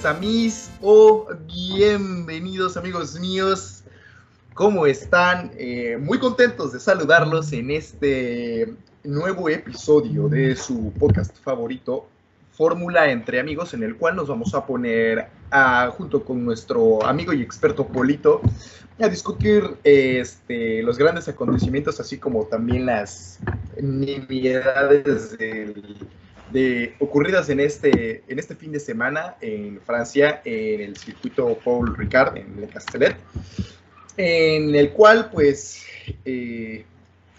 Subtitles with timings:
[0.00, 3.82] mes amis, o bienvenidos amigos míos.
[4.54, 5.50] ¿Cómo están?
[5.58, 8.74] Eh, muy contentos de saludarlos en este
[9.04, 12.08] nuevo episodio de su podcast favorito,
[12.52, 17.32] Fórmula entre amigos, en el cual nos vamos a poner a, junto con nuestro amigo
[17.32, 18.40] y experto Polito
[19.00, 23.38] a discutir este, los grandes acontecimientos, así como también las
[23.80, 25.36] nimiedades
[26.52, 31.96] de, ocurridas en este, en este fin de semana en Francia, en el circuito Paul
[31.96, 33.16] Ricard, en Le Castellet,
[34.16, 35.84] en el cual, pues,
[36.24, 36.84] eh,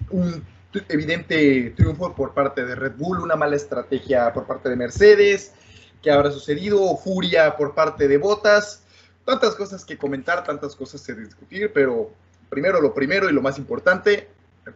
[0.09, 0.43] un
[0.87, 5.53] evidente triunfo por parte de Red Bull, una mala estrategia por parte de Mercedes,
[6.01, 8.83] que habrá sucedido, furia por parte de Botas,
[9.25, 12.11] tantas cosas que comentar, tantas cosas que discutir, pero
[12.49, 14.27] primero lo primero y lo más importante,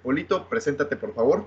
[0.02, 1.46] Polito, preséntate por favor.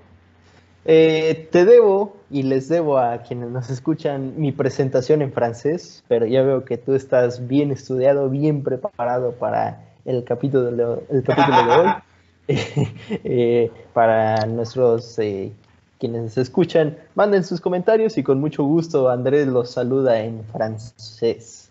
[0.91, 6.25] Eh, te debo y les debo a quienes nos escuchan mi presentación en francés, pero
[6.25, 11.65] ya veo que tú estás bien estudiado, bien preparado para el capítulo de, el capítulo
[11.67, 11.89] de hoy.
[13.25, 15.53] Eh, para nuestros eh,
[15.99, 21.71] quienes escuchan, manden sus comentarios y con mucho gusto Andrés los saluda en francés.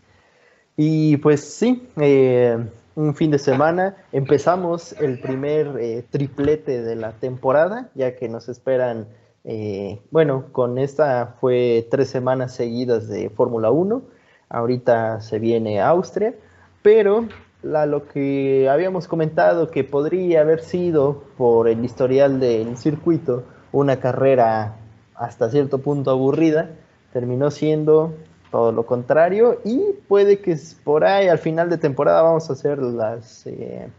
[0.75, 2.59] Y pues sí, eh,
[2.97, 3.95] un fin de semana.
[4.11, 9.07] Empezamos el primer triplete de la temporada, ya que nos esperan,
[10.09, 14.01] bueno, con esta fue tres semanas seguidas de Fórmula 1.
[14.49, 16.33] Ahorita se viene Austria,
[16.81, 17.27] pero
[17.61, 24.77] lo que habíamos comentado que podría haber sido por el historial del circuito una carrera
[25.13, 26.71] hasta cierto punto aburrida,
[27.13, 28.15] terminó siendo
[28.51, 32.79] todo lo contrario y puede que por ahí al final de temporada vamos a hacer
[32.79, 33.89] las, eh,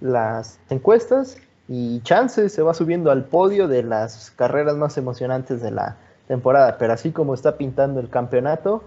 [0.00, 5.70] las encuestas y chances se va subiendo al podio de las carreras más emocionantes de
[5.70, 5.96] la
[6.28, 8.82] temporada, pero así como está pintando el campeonato,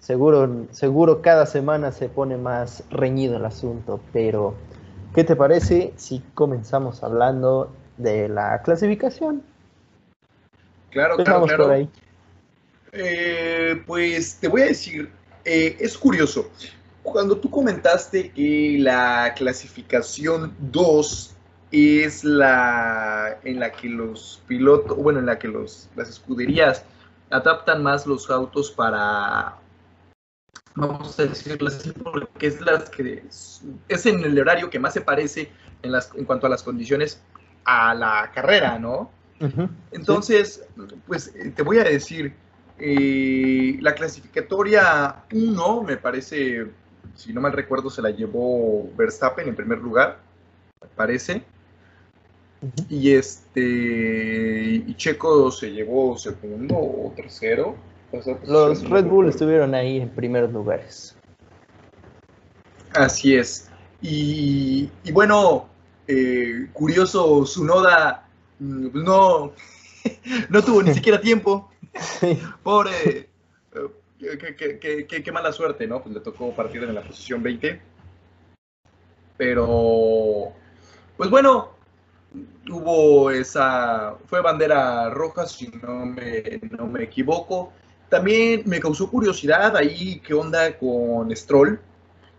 [0.00, 4.54] Seguro, seguro cada semana se pone más reñido el asunto, pero
[5.14, 9.42] ¿qué te parece si comenzamos hablando de la clasificación?
[10.90, 11.88] Claro, claro, claro.
[12.92, 15.10] Eh, pues te voy a decir,
[15.44, 16.50] eh, es curioso,
[17.02, 21.34] cuando tú comentaste que la clasificación 2
[21.70, 26.84] es la en la que los pilotos, bueno, en la que los, las escuderías
[27.30, 29.56] adaptan más los autos para
[30.74, 33.24] vamos a decirlo así, porque es las que
[33.88, 35.50] es en el horario que más se parece
[35.82, 37.20] en, las, en cuanto a las condiciones
[37.64, 39.10] a la carrera, ¿no?
[39.92, 40.64] Entonces,
[41.06, 42.34] pues te voy a decir,
[42.80, 46.66] eh, la clasificatoria 1 me parece,
[47.14, 50.18] si no mal recuerdo, se la llevó Verstappen en primer lugar,
[50.80, 51.42] me parece.
[52.88, 57.76] Y este y Checo se llevó segundo o tercero.
[58.46, 61.16] Los Red Bull estuvieron ahí en primeros lugares.
[62.94, 63.70] Así es.
[64.00, 65.68] Y, bueno,
[66.06, 68.28] eh, curioso, Sunoda
[68.58, 69.52] mm, no,
[70.48, 71.70] no tuvo ni siquiera tiempo.
[72.62, 73.28] Pobre,
[74.20, 76.02] eh, qué, mala suerte, ¿no?
[76.02, 77.80] Pues le tocó partir en la posición 20.
[79.36, 80.52] Pero,
[81.16, 81.70] pues bueno,
[82.70, 87.72] hubo esa, fue bandera roja, si no me, no me equivoco.
[88.08, 91.78] También me causó curiosidad ahí qué onda con Stroll.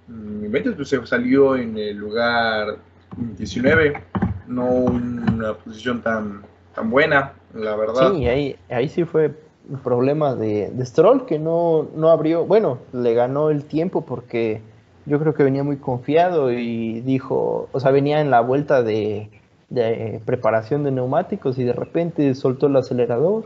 [0.07, 2.77] Mente pues, se salió en el lugar
[3.15, 4.03] 19,
[4.47, 6.43] no una posición tan,
[6.73, 8.13] tan buena, la verdad.
[8.13, 9.31] Sí, ahí, ahí sí fue
[9.77, 14.61] problema de, Stroll que no, no abrió, bueno, le ganó el tiempo porque
[15.05, 19.29] yo creo que venía muy confiado y dijo, o sea, venía en la vuelta de,
[19.69, 23.45] de preparación de neumáticos y de repente soltó el acelerador.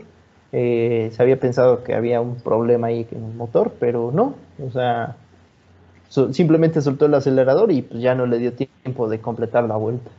[0.52, 4.34] Eh, se había pensado que había un problema ahí en el motor, pero no,
[4.64, 5.16] o sea,
[6.30, 10.10] simplemente soltó el acelerador y pues ya no le dio tiempo de completar la vuelta.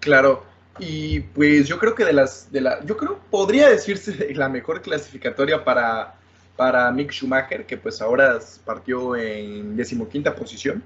[0.00, 0.42] Claro,
[0.78, 4.80] y pues yo creo que de las, de la, yo creo, podría decirse la mejor
[4.82, 6.14] clasificatoria para,
[6.56, 10.82] para Mick Schumacher, que pues ahora partió en decimoquinta posición.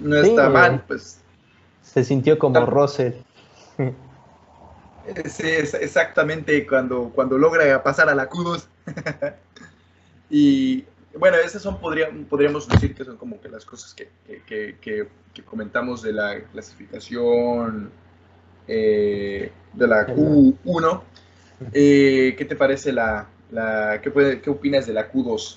[0.00, 1.20] No está mal, pues.
[1.82, 3.14] Se sintió como Russell.
[5.06, 8.66] es exactamente cuando, cuando logra pasar a la Q2.
[10.30, 10.84] y
[11.18, 14.08] bueno, esas son, podríamos decir que son como que las cosas que,
[15.44, 17.90] comentamos de la clasificación
[18.66, 21.00] eh, de la Q1.
[21.72, 25.56] Eh, ¿Qué te parece la, la qué, puede, qué opinas de la Q2?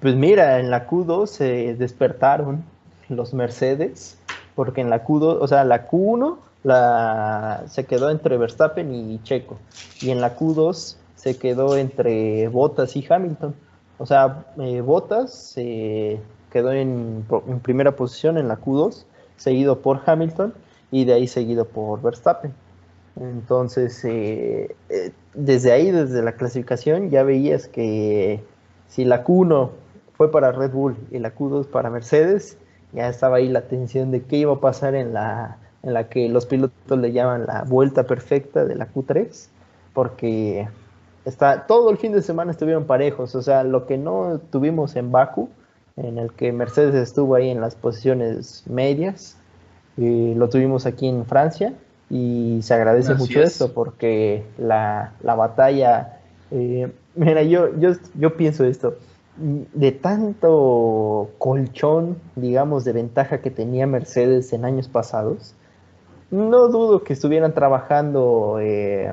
[0.00, 2.64] Pues mira, en la Q2 se despertaron
[3.08, 4.18] los Mercedes,
[4.54, 9.58] porque en la Q2, o sea, la Q1 la, se quedó entre Verstappen y Checo.
[10.00, 13.54] Y en la Q2 se quedó entre Bottas y Hamilton.
[14.00, 14.82] O sea, eh,
[15.26, 16.20] se
[16.50, 17.22] quedó en,
[17.62, 19.04] primera posición en la Q2,
[19.36, 20.54] seguido por Hamilton
[20.90, 22.54] y de ahí seguido por Verstappen.
[23.20, 28.42] Entonces, eh, eh, desde ahí, desde la clasificación, ya veías que
[28.88, 29.68] si la Q1
[30.14, 32.56] fue para Red Bull y la Q2 para Mercedes,
[32.94, 36.26] ya estaba ahí la tensión de qué iba a pasar en la, en la que
[36.30, 39.48] los pilotos le llaman la vuelta perfecta de la Q3,
[39.92, 40.68] porque
[41.24, 45.12] está, todo el fin de semana estuvieron parejos, o sea, lo que no tuvimos en
[45.12, 45.48] Baku,
[45.96, 49.36] en el que Mercedes estuvo ahí en las posiciones medias,
[49.96, 51.74] y lo tuvimos aquí en Francia,
[52.08, 56.20] y se agradece mucho esto porque la, batalla,
[56.50, 58.96] eh, mira, yo, yo, yo pienso esto,
[59.36, 65.54] de tanto colchón, digamos, de ventaja que tenía Mercedes en años pasados,
[66.30, 69.12] no dudo que estuvieran trabajando eh,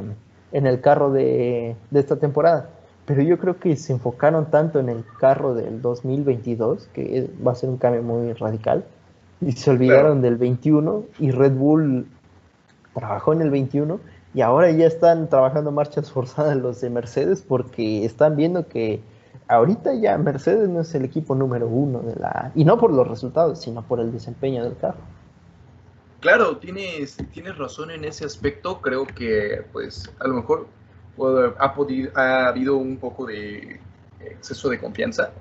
[0.52, 2.70] en el carro de, esta temporada,
[3.06, 7.56] pero yo creo que se enfocaron tanto en el carro del 2022, que va a
[7.56, 8.86] ser un cambio muy radical,
[9.42, 12.08] y se olvidaron del 21 y Red Bull
[12.94, 14.00] trabajó en el 21
[14.34, 19.02] y ahora ya están trabajando marchas forzadas los de Mercedes porque están viendo que
[19.48, 22.52] ahorita ya Mercedes no es el equipo número uno de la...
[22.56, 24.98] Y no por los resultados, sino por el desempeño del carro.
[26.20, 28.82] Claro, tienes, tienes razón en ese aspecto.
[28.82, 30.68] Creo que, pues, a lo mejor
[31.60, 33.80] ha, podido, ha habido un poco de
[34.20, 35.32] exceso de confianza.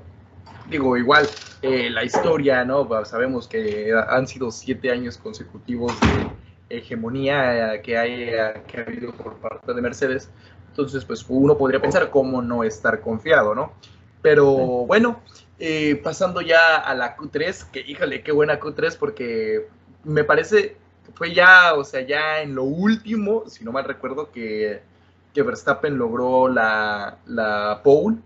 [0.69, 1.27] Digo, igual,
[1.63, 2.89] eh, la historia, ¿no?
[3.05, 8.27] Sabemos que han sido siete años consecutivos de hegemonía que, hay,
[8.67, 10.31] que ha habido por parte de Mercedes.
[10.69, 13.73] Entonces, pues uno podría pensar cómo no estar confiado, ¿no?
[14.21, 14.55] Pero
[14.87, 15.21] bueno,
[15.59, 19.69] eh, pasando ya a la Q3, que híjole, qué buena Q3 porque
[20.07, 20.77] me parece
[21.15, 24.81] fue ya, o sea, ya en lo último, si no mal recuerdo, que,
[25.33, 28.19] que Verstappen logró la, la pole.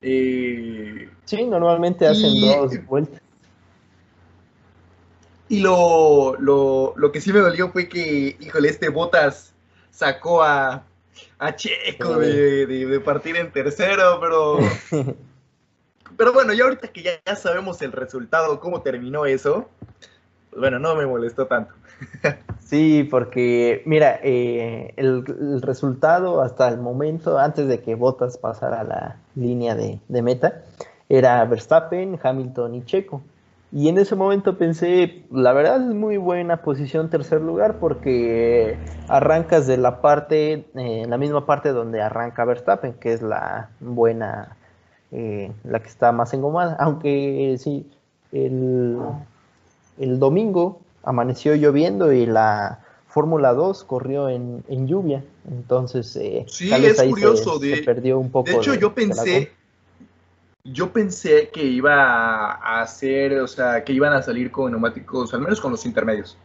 [0.00, 3.20] Eh, sí, normalmente hacen dos vueltas.
[5.48, 9.52] Y lo, lo, lo, que sí me dolió fue que, híjole, este Botas
[9.90, 10.84] sacó a,
[11.38, 14.58] a Checo de, de, partir en tercero, pero...
[16.22, 19.66] pero bueno, ya ahorita que ya, sabemos el resultado, cómo terminó eso,
[20.50, 21.74] pues bueno, no me molestó tanto.
[22.60, 25.24] sí, porque mira, eh, el,
[25.62, 30.62] resultado hasta el momento, antes de que Botas pasara la línea de, de meta,
[31.08, 33.20] era Verstappen, Hamilton y Checo.
[33.72, 38.78] Y en ese momento pensé, la verdad es muy buena posición tercer lugar porque
[39.08, 44.56] arrancas de la parte, eh, la misma parte donde arranca Verstappen, que es la buena,
[45.12, 46.76] eh, la que está más engomada.
[46.80, 47.86] Aunque sí,
[48.32, 48.98] el,
[49.98, 55.22] el domingo amaneció lloviendo y la Fórmula 2 corrió en, en, lluvia.
[55.50, 57.58] Entonces, eh, sí, es curioso.
[57.58, 58.50] Se, de, perdió un poco.
[58.50, 59.52] De hecho, yo pensé
[60.64, 65.40] yo pensé que iba a hacer, o sea, que iban a salir con neumáticos, al
[65.40, 66.36] menos con los intermedios.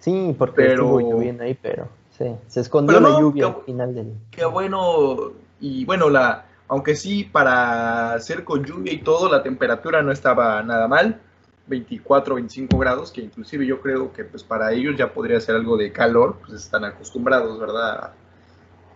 [0.00, 0.72] Sí, porque pero...
[0.72, 4.14] estuvo lloviendo ahí, pero sí, se escondió la lluvia al final del.
[4.30, 10.02] Qué bueno, y bueno, la, aunque sí, para hacer con lluvia y todo, la temperatura
[10.02, 11.20] no estaba nada mal,
[11.66, 15.76] 24, 25 grados, que inclusive yo creo que pues para ellos ya podría ser algo
[15.76, 18.12] de calor, pues están acostumbrados, ¿verdad?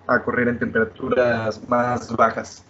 [0.06, 2.64] A correr en temperaturas más bajas.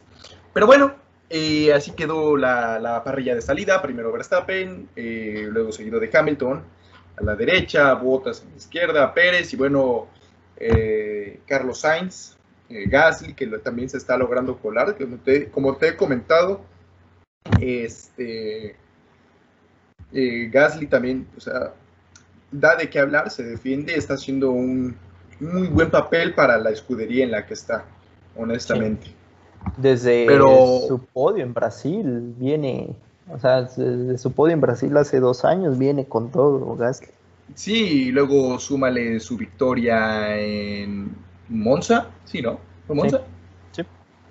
[0.52, 0.94] Pero bueno,
[1.28, 6.62] eh, así quedó la, parrilla de salida, primero Verstappen, eh, luego seguido de Hamilton
[7.16, 10.08] a la derecha, Bottas a la izquierda, Pérez y bueno,
[10.56, 12.36] eh, Carlos Sainz,
[12.70, 16.60] Gasly, que también se está logrando colar, como te, como te he comentado,
[17.60, 18.76] este,
[20.12, 21.74] Gasly también, o sea,
[22.52, 24.96] da de qué hablar, se defiende, está haciendo un
[25.40, 27.84] muy buen papel para la escudería en la que está,
[28.36, 29.08] honestamente.
[29.76, 30.26] Desde
[30.86, 32.94] su podio en Brasil viene,
[33.28, 37.08] o sea, desde su podio en Brasil hace dos años viene con todo Gasly.
[37.54, 41.10] Sí, y luego súmale su victoria en
[41.50, 42.58] Monza, sí, ¿no?
[42.86, 43.20] ¿Fue Monza?
[43.72, 43.82] Sí.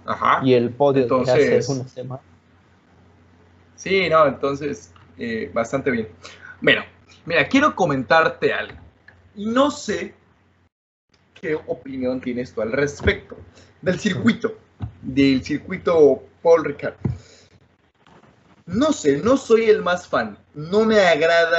[0.05, 0.39] Ajá.
[0.43, 2.21] Y el podio entonces, hace una semana.
[3.75, 6.07] Sí, no, entonces, eh, bastante bien.
[6.61, 6.81] Bueno,
[7.25, 8.77] mira, quiero comentarte algo.
[9.35, 10.15] Y no sé
[11.39, 13.37] qué opinión tienes tú al respecto
[13.81, 14.57] del circuito
[15.01, 16.95] del circuito Paul Ricard.
[18.65, 20.37] No sé, no soy el más fan.
[20.53, 21.51] No me agrada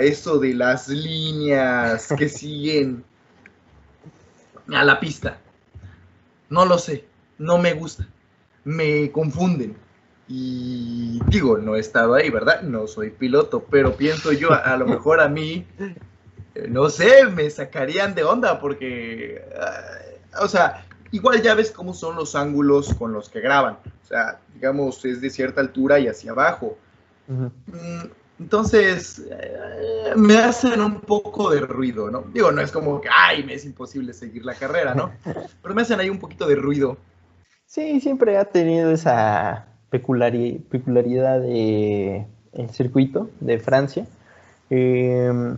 [0.00, 3.04] eso de las líneas que siguen
[4.72, 5.38] a la pista.
[6.50, 7.04] No lo sé,
[7.38, 8.06] no me gusta.
[8.64, 9.76] Me confunden.
[10.28, 12.62] Y digo, no he estado ahí, ¿verdad?
[12.62, 15.66] No soy piloto, pero pienso yo, a, lo mejor a mí
[16.66, 22.16] no sé, me sacarían de onda porque, ah, o sea, igual ya ves cómo son
[22.16, 23.78] los ángulos con los que graban.
[24.02, 26.76] O sea, digamos, es de cierta altura y hacia abajo.
[27.28, 28.06] Mm,
[28.40, 32.24] entonces, eh, me hacen un poco de ruido, ¿no?
[32.32, 35.10] Digo, no es como que, ay, me es imposible seguir la carrera, ¿no?
[35.62, 36.96] Pero me hacen ahí un poquito de ruido.
[37.66, 44.06] Sí, siempre ha tenido esa peculiaridad de el circuito de Francia.
[44.70, 45.56] Eh,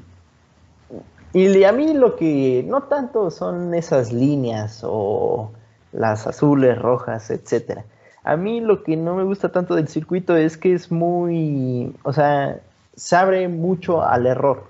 [1.32, 5.52] y a mí lo que no tanto son esas líneas o
[5.92, 7.84] las azules, rojas, etcétera.
[8.24, 12.12] A mí lo que no me gusta tanto del circuito es que es muy, o
[12.12, 12.60] sea,
[13.00, 14.64] se abre mucho al error,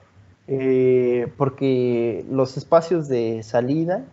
[0.46, 4.04] eh, porque los espacios de salida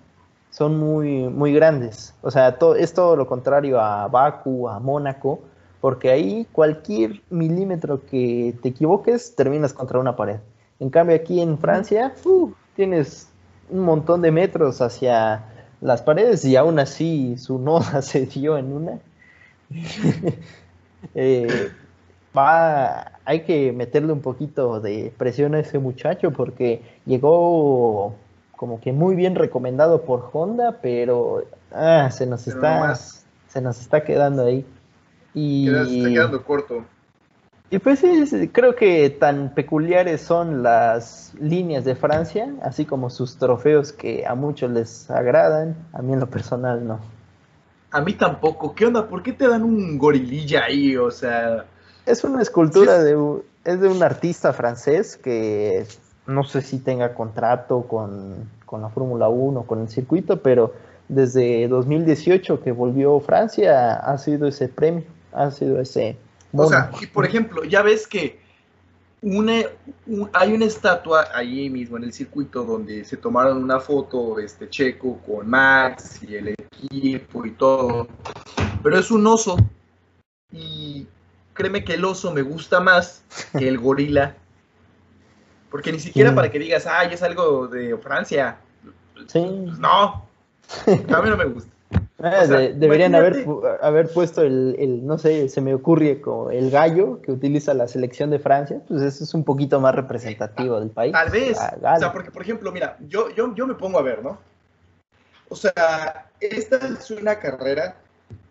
[0.50, 2.16] son muy, muy grandes.
[2.24, 5.42] O sea, es todo lo contrario a Baku, a Mónaco,
[5.82, 10.40] porque ahí cualquier milímetro que te equivoques terminas contra una pared.
[10.80, 13.30] En cambio aquí en Francia uh, tienes
[13.70, 15.44] un montón de metros hacia
[15.80, 19.00] las paredes y aún así su noda se dio en una.
[21.14, 21.70] Eh,
[22.36, 28.16] va, hay que meterle un poquito de presión a ese muchacho porque llegó
[28.56, 32.96] como que muy bien recomendado por Honda, pero ah, se nos está
[33.48, 34.66] se nos está quedando ahí.
[35.34, 36.84] Y se está quedando corto.
[37.70, 43.38] Y pues sí, creo que tan peculiares son las líneas de Francia, así como sus
[43.38, 47.00] trofeos que a muchos les agradan, a mí en lo personal no.
[47.92, 48.74] A mí tampoco.
[48.74, 49.08] ¿Qué onda?
[49.08, 50.96] ¿Por qué te dan un gorililla ahí?
[50.98, 51.66] O sea...
[52.08, 53.16] Es una escultura de,
[53.66, 55.86] es de un artista francés que
[56.26, 60.74] no sé si tenga contrato con, con la Fórmula 1, con el circuito, pero
[61.10, 66.18] desde 2018 que volvió Francia ha sido ese premio, ha sido ese
[66.54, 68.40] o sea, por ejemplo, ya ves que
[69.22, 69.64] una,
[70.34, 75.20] hay una estatua ahí mismo en el circuito donde se tomaron una foto este Checo
[75.26, 78.08] con Max y el equipo y todo,
[78.82, 79.58] pero es un oso.
[80.52, 81.08] Y
[81.58, 83.24] créeme que el oso me gusta más
[83.58, 84.36] que el gorila,
[85.70, 88.58] porque ni siquiera para que digas, ay, es algo de Francia.
[89.28, 89.44] Sí.
[89.80, 90.26] No,
[90.88, 91.72] a mí no me gusta.
[92.20, 93.46] Eh, deberían haber,
[93.80, 98.32] haber puesto el, no sé, se me ocurre como el gallo que utiliza la selección
[98.32, 101.14] de Francia, pues eso es un poquito más representativo del país.
[101.14, 104.24] Tal vez, o sea, porque por ejemplo, mira, yo, yo, yo me pongo a ver,
[104.24, 104.40] ¿no?
[105.50, 107.96] O sea, esta es una carrera,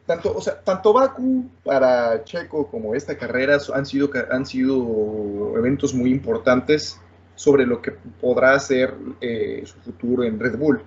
[0.07, 5.93] tanto, o sea, tanto Baku para Checo como esta carrera han sido, han sido eventos
[5.93, 7.01] muy importantes
[7.35, 10.83] sobre lo que podrá ser eh, su futuro en Red Bull.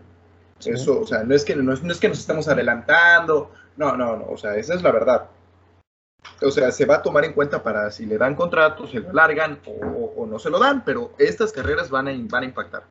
[0.65, 4.25] Eso, o sea, no es, que, no, es, que nos estemos adelantando, no, no, no,
[4.29, 5.29] o sea, esa es la verdad.
[6.41, 9.09] O sea, se va a tomar en cuenta para si le dan contrato, se lo
[9.09, 12.83] alargan o, no se lo dan, pero estas carreras van a, van a impactar.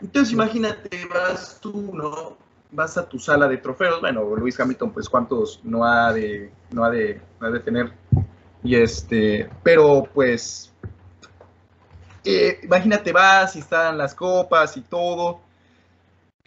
[0.00, 2.38] Entonces, imagínate, vas tú, ¿no?
[2.70, 4.00] Vas a tu sala de trofeos.
[4.00, 7.92] Bueno, Luis Hamilton, pues cuántos no ha de, no ha de, no ha de tener.
[8.62, 10.72] Y este, pero pues,
[12.24, 15.40] eh, imagínate, vas y están las copas y todo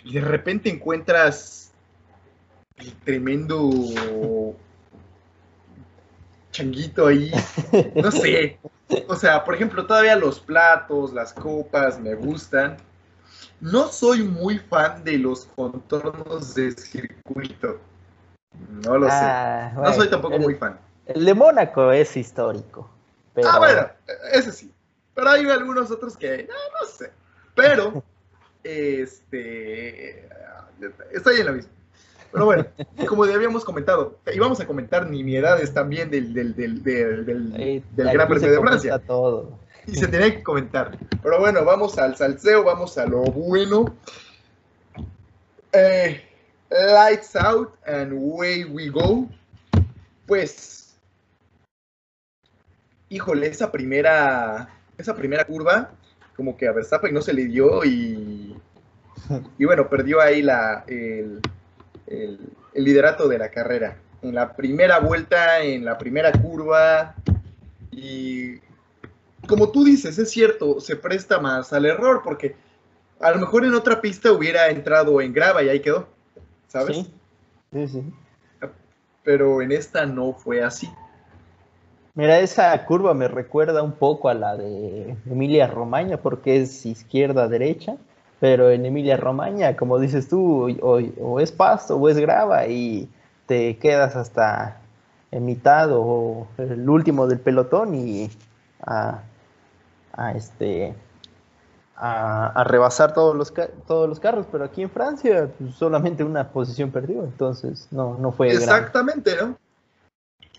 [0.04, 1.72] y de repente encuentras
[2.78, 4.56] el tremendo
[6.52, 7.32] changuito ahí,
[7.96, 8.60] no sé.
[9.08, 12.76] O sea, por ejemplo, todavía los platos, las copas me gustan.
[13.62, 17.80] No soy muy fan de los contornos de circuito.
[18.84, 19.14] No lo sé.
[19.14, 20.80] Ah, no soy tampoco muy fan.
[21.06, 22.90] El de Mónaco es histórico.
[23.46, 23.88] Ah, bueno,
[24.34, 24.74] ese sí.
[25.14, 27.12] Pero hay algunos otros que, no, no sé.
[27.56, 28.04] Pero
[28.64, 30.28] este.
[31.14, 31.72] Estoy en la misma.
[32.32, 32.66] Pero bueno,
[33.08, 38.52] como ya habíamos comentado, íbamos a comentar nimiedades también del, del, del, del, Gran Premio
[38.52, 39.00] de Francia.
[39.00, 39.60] Todo.
[39.88, 40.98] Y se tenía que comentar.
[41.22, 43.96] Pero bueno, vamos al salseo, vamos a lo bueno.
[45.74, 46.22] Eh,
[46.70, 49.28] lights out and away we go.
[50.26, 50.96] Pues,
[53.10, 55.92] híjole, esa primera, esa primera curva
[56.42, 58.56] como que a Verstappen no se le dio y,
[59.60, 61.40] y bueno, perdió ahí la, el,
[62.74, 63.98] liderato de la carrera.
[64.24, 67.14] En la primera vuelta, en la primera curva
[67.92, 68.56] y
[69.52, 72.56] como tú dices, es cierto, se presta más al error porque
[73.20, 76.08] a lo mejor en otra pista hubiera entrado en grava y ahí quedó,
[76.70, 76.96] ¿sabes?
[76.96, 77.14] Sí,
[77.74, 78.04] sí, sí.
[79.24, 80.90] Pero en esta no fue así.
[82.14, 87.98] Mira, esa curva me recuerda un poco a la de Emilia Romagna porque es izquierda-derecha,
[88.40, 93.10] pero en Emilia Romagna, como dices tú, o, es pasto o es grava y
[93.48, 94.80] te quedas hasta
[95.30, 98.30] en mitad o el último del pelotón y
[98.82, 99.24] a,
[100.36, 100.96] este
[101.96, 103.54] a, rebasar todos los,
[103.86, 108.32] todos los carros, pero aquí en Francia pues, solamente una posición perdió, entonces no, no
[108.32, 108.52] fue.
[108.52, 109.58] Exactamente, ¿no?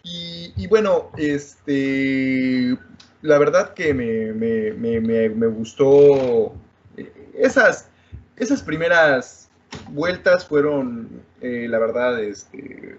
[0.05, 2.77] Y, bueno, este,
[3.23, 6.53] la verdad que me, me, me, me gustó
[6.97, 7.89] eh, esas,
[8.37, 9.49] esas primeras
[9.91, 12.99] vueltas fueron, eh, la verdad, este,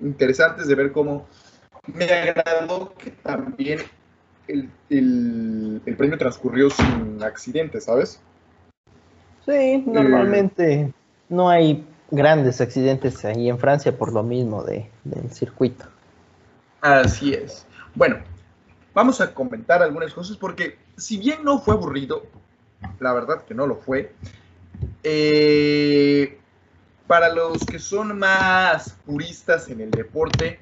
[0.00, 1.26] interesantes de ver cómo
[1.86, 3.80] me agradó que también
[4.48, 8.20] el, el, premio transcurrió sin accidentes, ¿sabes?
[9.44, 10.92] Sí, normalmente
[11.28, 15.86] no hay grandes accidentes ahí en Francia por lo mismo de, del circuito.
[16.80, 17.66] Así es.
[17.94, 18.18] Bueno,
[18.94, 22.24] vamos a comentar algunas cosas porque si bien no fue aburrido,
[23.00, 24.12] la verdad que no lo fue,
[25.02, 26.38] eh,
[27.06, 30.60] para los que son más puristas en el deporte,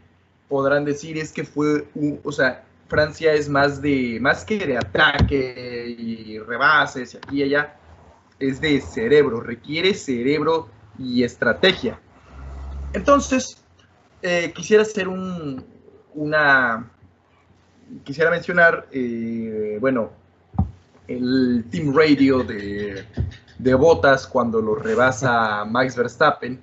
[0.48, 1.86] podrán decir es que fue,
[2.24, 7.76] o sea, Francia es más de, más que de ataque y rebases aquí y allá,
[8.40, 10.68] es de cerebro, requiere cerebro
[10.98, 12.00] y estrategia.
[12.92, 13.62] Entonces,
[14.22, 15.64] eh, quisiera hacer un,
[16.14, 16.90] una,
[18.02, 20.10] quisiera mencionar, eh, bueno,
[21.06, 23.04] el Team Radio de,
[23.56, 26.60] de Botas cuando lo rebasa Max Verstappen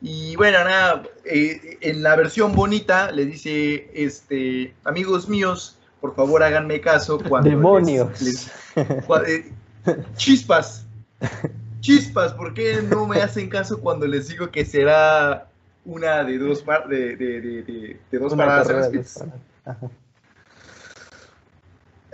[0.00, 6.42] y bueno, nada, eh, en la versión bonita le dice, este, amigos míos, por favor
[6.42, 7.50] háganme caso cuando...
[7.50, 8.50] Demonios.
[9.26, 9.50] Eh,
[10.16, 10.86] chispas.
[11.80, 15.48] Chispas, ¿por qué no me hacen caso cuando les digo que será
[15.84, 17.40] una de dos, par de, de,
[18.10, 18.90] de, dos paradas?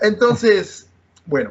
[0.00, 0.88] Entonces,
[1.26, 1.50] bueno,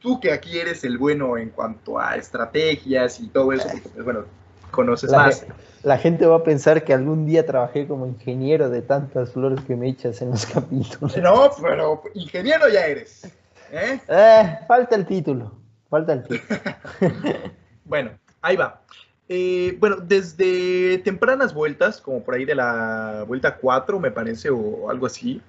[0.00, 4.04] tú que aquí eres el bueno en cuanto a estrategias y todo eso, porque pues
[4.04, 4.24] bueno,
[4.70, 5.46] conoces más.
[5.82, 9.76] la gente va a pensar que algún día trabajé como ingeniero de tantas flores que
[9.76, 11.16] me echas en los capítulos.
[11.18, 13.24] No, pero ingeniero ya eres.
[13.72, 14.00] ¿eh?
[14.08, 15.52] Eh, falta el título.
[15.88, 16.60] Falta el título.
[17.84, 18.82] bueno, ahí va.
[19.28, 24.90] Eh, bueno, desde tempranas vueltas, como por ahí de la vuelta 4, me parece, o
[24.90, 25.40] algo así,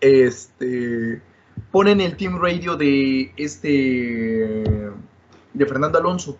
[0.00, 1.20] este,
[1.70, 4.90] ponen el team radio de este,
[5.54, 6.38] de Fernando Alonso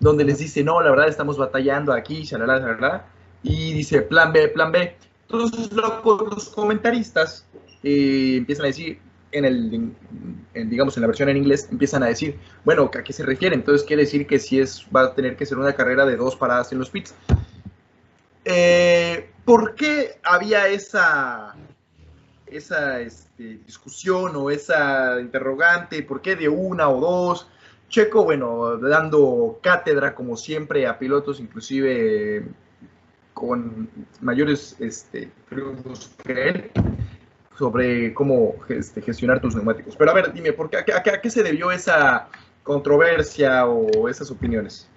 [0.00, 3.06] donde les dice, no, la verdad estamos batallando aquí, shalala, shalala,
[3.42, 4.96] y dice, plan B, plan B.
[5.22, 7.44] Entonces los comentaristas
[7.82, 8.98] eh, empiezan a decir,
[9.32, 9.92] en el,
[10.54, 13.54] digamos, en la versión en inglés, empiezan a decir, bueno, ¿a qué se refiere?
[13.54, 16.36] Entonces quiere decir que si es, va a tener que ser una carrera de dos
[16.36, 17.14] paradas en los pits.
[18.44, 21.54] Eh, ¿Por qué había esa,
[22.46, 26.02] esa este, discusión o esa interrogante?
[26.02, 27.48] ¿Por qué de una o dos?
[27.88, 32.46] Checo, bueno, dando cátedra como siempre a pilotos, inclusive
[33.32, 33.88] con
[34.20, 35.30] mayores este,
[36.24, 36.70] que él,
[37.56, 39.96] sobre cómo este, gestionar tus neumáticos.
[39.96, 42.28] Pero a ver, dime, ¿por qué, a, qué se debió esa
[42.62, 44.88] controversia o esas opiniones?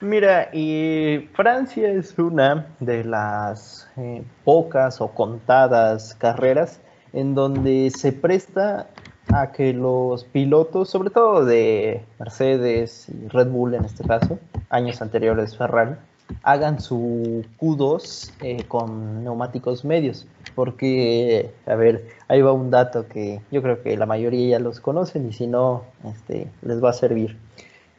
[0.00, 6.80] Mira, y Francia es una de las eh, pocas o contadas carreras
[7.14, 8.90] en donde se presta
[9.32, 14.38] a que los pilotos, sobre todo de Mercedes y Red Bull en este caso,
[14.70, 15.96] años anteriores Ferrari,
[16.42, 20.26] hagan su Q2 eh, con neumáticos medios.
[20.54, 24.80] Porque, a ver, ahí va un dato que yo creo que la mayoría ya los
[24.80, 27.36] conocen y si no, este, les va a servir.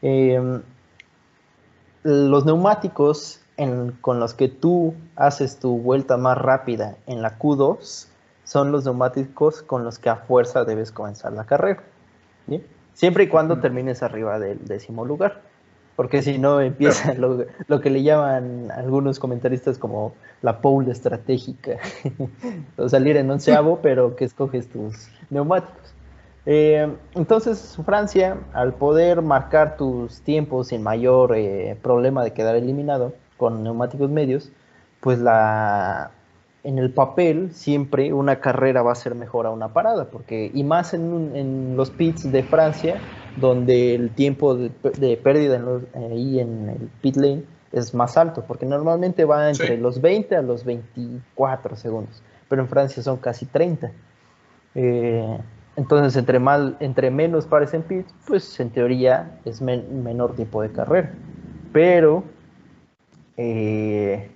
[0.02, 0.62] Em,
[2.04, 3.42] los neumáticos
[4.02, 8.08] con los que tú haces tu vuelta más rápida en la Q2
[8.48, 11.84] son los neumáticos con los que a fuerza debes comenzar la carrera.
[12.94, 15.42] Siempre y cuando termines arriba del décimo lugar.
[15.98, 21.78] Porque si no empieza lo, que le llaman algunos comentaristas como la pole estratégica.
[22.78, 25.94] o salir en onceavo, pero que escoges tus neumáticos.
[26.46, 33.14] Eh, entonces, Francia, al poder marcar tus tiempos sin mayor eh, problema de quedar eliminado
[33.36, 34.52] con neumáticos medios,
[35.02, 36.12] pues la,
[36.68, 40.66] en el papel siempre una carrera va a ser mejor a una parada, porque y
[40.66, 43.00] más en, los pits de Francia,
[43.38, 44.70] donde el tiempo de,
[45.24, 50.02] pérdida en ahí en el pit lane es más alto, porque normalmente va entre los
[50.02, 53.90] 20 a los 24 segundos, pero en Francia son casi 30.
[54.76, 55.38] Eh,
[55.78, 60.72] entonces, entre, mal, entre menos pares en pits, pues en teoría es menor tiempo de
[60.74, 61.14] carrera.
[61.72, 62.26] Pero
[63.38, 64.32] eh,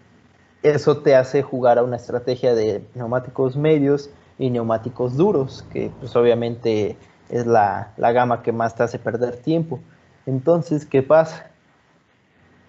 [0.63, 6.15] eso te hace jugar a una estrategia de neumáticos medios y neumáticos duros, que pues
[6.15, 6.97] obviamente
[7.30, 9.80] es la, gama que más te hace perder tiempo.
[10.26, 11.47] Entonces, ¿qué pasa?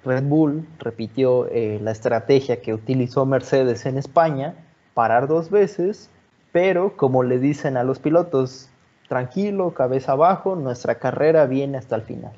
[0.05, 4.55] Red Bull repitió eh, la estrategia que utilizó Mercedes en España,
[4.95, 6.11] parar dos veces,
[6.51, 8.69] pero como le dicen a los pilotos,
[9.09, 12.33] tranquilo, cabeza abajo, nuestra carrera viene hasta el final.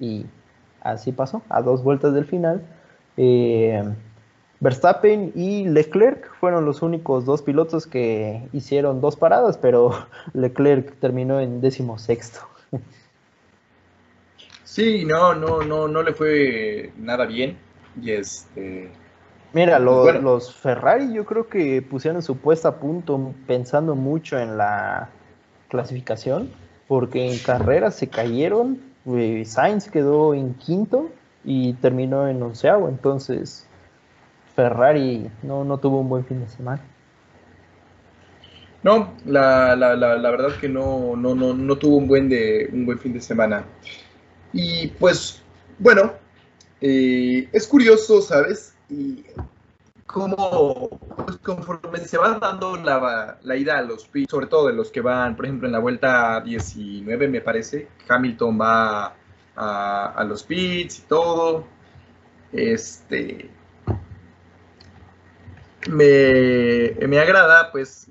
[0.00, 0.26] Y
[0.82, 2.62] así pasó, a dos vueltas del final.
[3.16, 3.82] Eh,
[4.60, 11.40] Verstappen y Leclerc fueron los únicos dos pilotos que hicieron dos paradas, pero Leclerc terminó
[11.40, 12.40] en décimo sexto.
[14.64, 17.56] Sí, no, no, no, no le fue nada bien.
[18.00, 18.90] Y este.
[19.52, 24.58] Mira, pues los Ferrari yo creo que pusieron su puesta a punto pensando mucho en
[24.58, 25.08] la
[25.68, 26.50] clasificación,
[26.86, 28.78] porque en carrera se cayeron.
[29.06, 31.08] Eh, Sainz quedó en quinto
[31.44, 33.67] y terminó en onceavo, entonces
[34.58, 36.82] Ferrari no, no tuvo un buen fin de semana.
[38.82, 42.84] No, la, la, la, verdad que no, no, no, no tuvo un buen, de, un
[42.84, 43.64] buen fin de semana.
[44.52, 45.40] Y pues,
[45.78, 46.12] bueno,
[46.80, 48.74] eh, es curioso, ¿sabes?
[48.90, 49.26] Y
[50.06, 50.88] como
[51.24, 54.90] pues, conforme se va dando la, la, ida a los pits, sobre todo de los
[54.90, 59.14] que van, por ejemplo, en la vuelta 19, me parece, Hamilton va
[59.54, 61.64] a, a los pits y todo.
[62.50, 63.57] Este.
[65.88, 68.08] Me, me agrada, pues,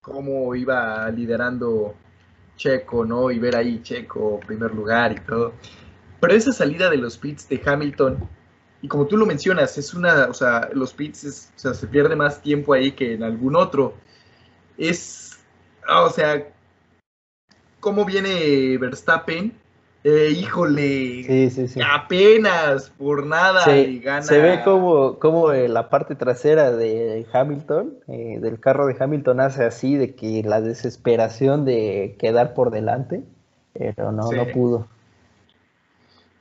[0.00, 1.94] cómo iba liderando
[2.56, 3.30] Checo, ¿no?
[3.30, 5.52] Y ver ahí Checo, primer lugar y todo.
[6.20, 8.18] Pero esa salida de los pits de Hamilton,
[8.82, 12.16] y como tú lo mencionas, es una, o sea, los pits, o sea, se pierde
[12.16, 13.94] más tiempo ahí que en algún otro.
[14.76, 15.38] Es,
[15.86, 16.48] ah, o sea,
[17.80, 19.52] cómo viene Verstappen,
[20.04, 21.50] eh, híjole,
[21.84, 23.64] apenas por nada
[24.00, 24.22] gana.
[24.22, 29.40] Se ve como, como eh, la parte trasera de Hamilton, eh, del carro de Hamilton,
[29.40, 33.24] hace así de que la desesperación de quedar por delante,
[33.72, 34.86] pero no, no pudo.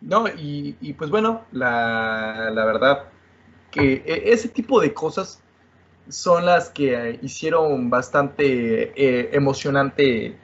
[0.02, 3.06] No, y, pues bueno, la, la, verdad
[3.72, 5.42] que e, ese tipo de cosas
[6.10, 10.38] son las que hicieron bastante emocionante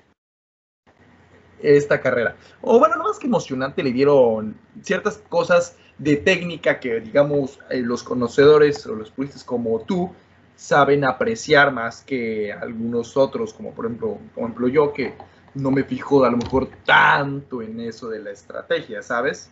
[1.64, 2.36] esta carrera.
[2.62, 7.82] O bueno, no más que emocionante, le dieron ciertas cosas de técnica que, digamos, eh,
[7.82, 10.12] los conocedores o los puristas como tú
[10.56, 15.14] saben apreciar más que algunos otros, como por ejemplo, por ejemplo yo, que
[15.56, 19.50] no me fijo a lo mejor tanto en eso de la estrategia, ¿sabes?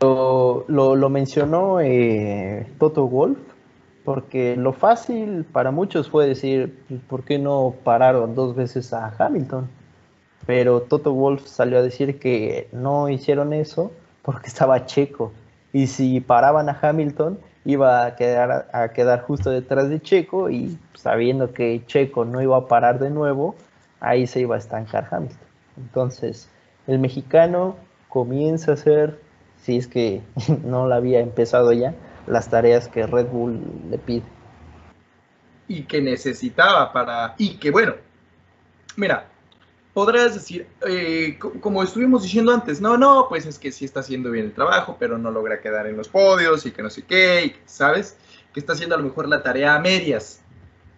[0.00, 3.38] Lo, lo, mencionó eh, Toto Wolf,
[4.04, 9.68] porque lo fácil para muchos fue decir, ¿por qué no pararon dos veces a Hamilton?
[10.46, 15.32] Pero Toto Wolf salió a decir que no hicieron eso porque estaba Checo.
[15.72, 20.78] Y si paraban a Hamilton, iba a quedar, a quedar justo detrás de Checo y
[20.94, 23.54] sabiendo que Checo no iba a parar de nuevo,
[24.00, 25.38] ahí se iba a estancar Hamilton.
[25.76, 26.48] Entonces,
[26.86, 27.76] el mexicano
[28.08, 29.18] comienza a hacer,
[29.62, 30.22] si es que
[30.64, 31.94] no la había empezado ya,
[32.26, 34.24] las tareas que Red Bull le pide.
[35.68, 37.34] Y que necesitaba para...
[37.38, 37.94] Y que bueno,
[38.96, 39.26] mira,
[39.94, 44.30] podrás decir, eh, como estuvimos diciendo antes, no, no, pues es que sí está haciendo
[44.30, 47.44] bien el trabajo, pero no logra quedar en los podios y que no sé qué,
[47.46, 48.16] y ¿sabes?
[48.52, 50.40] Que está haciendo a lo mejor la tarea a medias,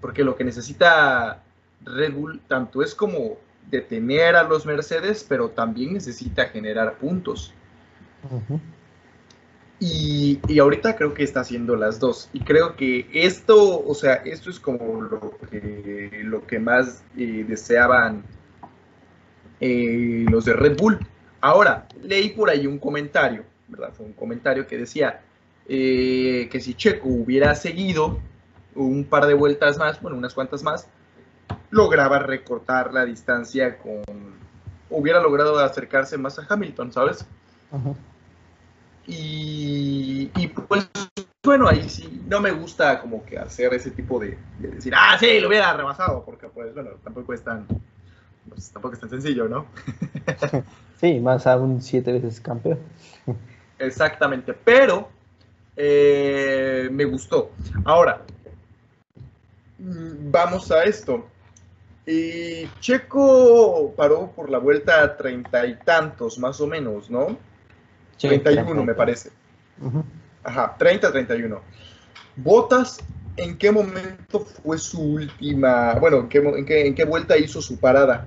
[0.01, 1.43] porque lo que necesita
[1.85, 3.39] Red Bull tanto es como
[3.71, 7.53] detener a los Mercedes, pero también necesita generar puntos.
[9.87, 12.31] Y, ahorita creo que está haciendo las dos.
[12.33, 17.45] Y creo que esto, o sea, esto es como lo que, lo que más eh,
[17.47, 18.25] deseaban
[19.61, 20.99] eh, los de Red Bull.
[21.43, 23.93] Ahora, leí por ahí un comentario, ¿verdad?
[23.93, 25.21] Fue un comentario que decía
[25.69, 28.21] eh, que si Checo hubiera seguido
[28.75, 30.89] un par de vueltas más, bueno, unas cuantas más,
[31.69, 34.03] lograba recortar la distancia con...
[34.89, 37.27] hubiera logrado acercarse más a Hamilton, ¿sabes?
[39.07, 40.89] Y, pues
[41.43, 45.17] bueno, ahí sí, no me gusta como que hacer ese tipo de, de, decir, ah,
[45.19, 47.67] sí, lo hubiera rebasado, porque pues bueno, tampoco es tan,
[48.49, 49.67] pues tampoco es tan sencillo, ¿no?
[51.01, 52.79] sí, más aún siete veces campeón.
[53.79, 55.11] Exactamente, pero
[55.77, 57.51] eh, me gustó.
[57.85, 58.23] Ahora,
[59.79, 61.27] mm, vamos a esto.
[62.07, 67.37] Y Checo paró por la vuelta treinta y tantos, más o menos, ¿no?
[68.19, 69.31] Treinta y uno, me parece.
[70.43, 71.61] Ajá, 30, 31.
[72.37, 73.01] Botas
[73.37, 78.27] ¿en qué momento fue su última, bueno, en qué, en qué, vuelta hizo su parada?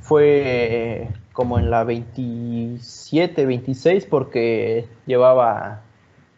[0.00, 5.82] Fue como en la 27, 26, porque llevaba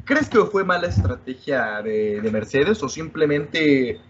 [0.05, 4.01] ¿crees que fue mala estrategia de, Mercedes o simplemente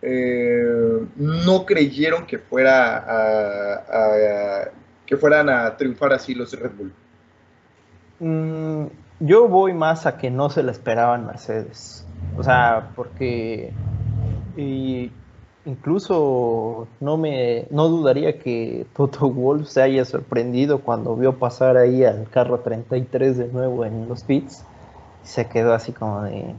[0.00, 3.06] eh, no creyeron que fuera
[5.06, 6.92] que fueran a triunfar así los Red Bull?
[8.20, 8.86] Mm,
[9.20, 12.06] yo voy más a que no se la esperaban Mercedes.
[12.36, 13.72] O sea, porque
[15.64, 22.04] incluso no me no dudaría que Toto Wolf se haya sorprendido cuando vio pasar ahí
[22.04, 24.64] al carro 33 de nuevo en los pits
[25.22, 26.54] se quedó así como de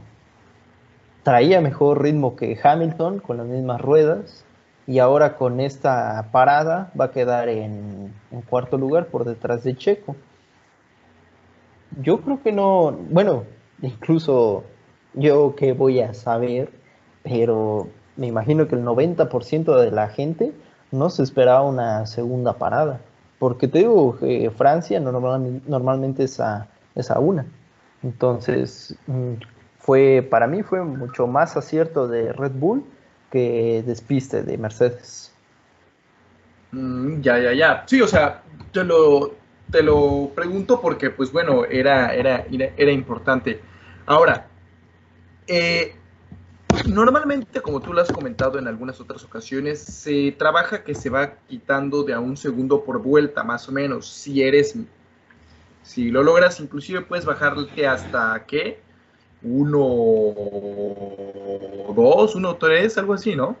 [1.22, 4.44] traía mejor ritmo que Hamilton con las mismas ruedas
[4.86, 9.74] y ahora con esta parada va a quedar en, en cuarto lugar por detrás de
[9.74, 10.14] Checo.
[12.02, 13.44] Yo creo que no, bueno,
[13.80, 14.64] incluso
[15.14, 16.70] yo que voy a saber,
[17.22, 20.52] pero me imagino que el 90% de la gente
[20.90, 23.00] no se esperaba una segunda parada.
[23.38, 26.68] Porque te digo, que Francia normalmente es a,
[27.18, 27.44] una.
[28.02, 29.34] Entonces, mm,
[29.78, 32.84] fue, para mí fue mucho más acierto de Red Bull
[33.30, 35.32] que despiste de Mercedes.
[36.72, 37.84] Mm, ya, ya, ya.
[37.86, 39.34] Sí, o sea, te lo,
[39.70, 43.60] te lo pregunto porque, pues bueno, era, era, era importante.
[44.06, 44.46] Ahora,
[45.46, 45.94] eh,
[46.86, 51.34] Normalmente, como tú lo has comentado en algunas otras ocasiones, se trabaja que se va
[51.48, 54.08] quitando de a un segundo por vuelta, más o menos.
[54.08, 54.76] Si eres,
[55.82, 58.80] si lo logras, inclusive puedes bajarte hasta qué,
[59.42, 59.78] uno,
[61.94, 63.56] dos, uno, tres, algo así, ¿no?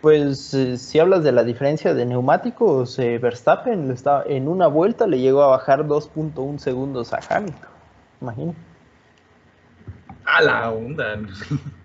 [0.00, 5.06] Pues eh, si hablas de la diferencia de neumáticos, eh, Verstappen está, en una vuelta
[5.06, 7.70] le llegó a bajar 2.1 segundos a Hamilton.
[8.20, 8.58] Imagínate.
[10.24, 11.18] A la onda.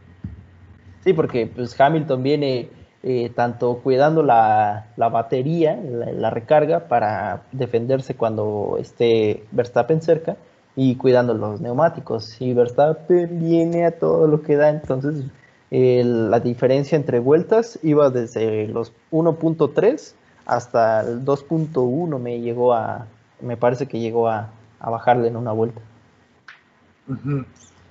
[1.04, 2.70] Sí, porque pues Hamilton viene
[3.04, 10.38] eh, tanto cuidando la, batería, la, recarga para defenderse cuando esté Verstappen cerca
[10.76, 12.40] y cuidando los neumáticos.
[12.40, 15.26] Y Verstappen viene a todo lo que da, entonces
[15.70, 20.14] la diferencia entre vueltas iba desde los 1.3
[20.46, 23.08] hasta el 2.1 me llegó a,
[23.42, 25.82] me parece que llegó a, a bajarle en una vuelta.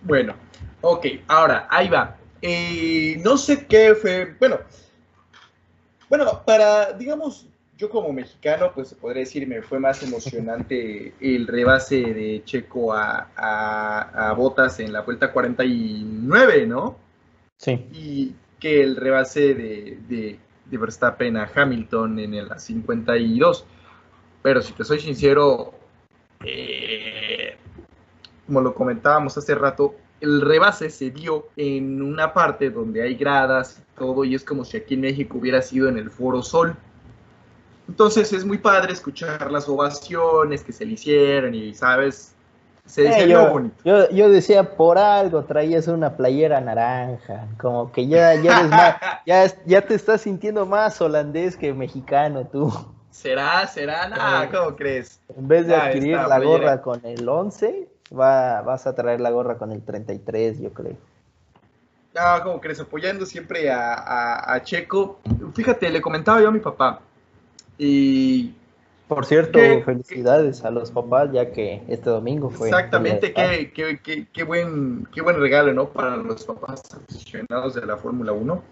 [0.03, 0.35] Bueno,
[0.81, 2.17] ok, ahora ahí va.
[2.43, 4.59] Eh, no sé qué fue, bueno,
[6.09, 7.47] bueno, para, digamos,
[7.79, 12.93] yo como mexicano, pues se podría decir, me fue más emocionante el rebase de Checo
[12.93, 16.97] a, a, Botas en la vuelta 49, ¿no?
[17.57, 17.87] Sí.
[17.93, 23.65] Y que el rebase de, de, de Verstappen a Hamilton en la 52.
[24.43, 25.73] Pero si te soy sincero,
[26.45, 27.57] eh,
[28.47, 33.81] como lo comentábamos hace rato, el rebase se dio en una parte donde hay gradas
[33.81, 36.77] y todo, y es como si aquí en México hubiera sido en el Foro Sol.
[37.89, 42.35] Entonces es muy padre escuchar las ovaciones que se le hicieron y, ¿sabes?
[42.87, 43.75] Se dice eh, bonito.
[43.85, 49.95] Yo, decía, por algo traías una playera naranja, como que ya, ya, ya, ya te
[49.95, 52.73] estás sintiendo más holandés que mexicano tú.
[53.11, 53.67] ¿Será?
[53.67, 54.09] ¿Será?
[54.09, 55.21] Nah, ¿cómo crees?
[55.37, 59.57] En vez de adquirir la gorra con el 11, Va, vas a traer la gorra
[59.57, 60.97] con el 33, yo creo.
[62.15, 65.21] Ah, como crees, apoyando siempre a, Checo.
[65.55, 67.01] Fíjate, le comentaba yo a mi papá.
[67.79, 68.55] Y.
[69.09, 72.69] Por cierto, felicidades a los papás, ya que este domingo fue.
[72.69, 73.71] Exactamente, qué,
[74.03, 75.89] qué, qué, buen, qué buen regalo, ¿no?
[75.91, 78.63] Para los papás aficionados de la Fórmula 1.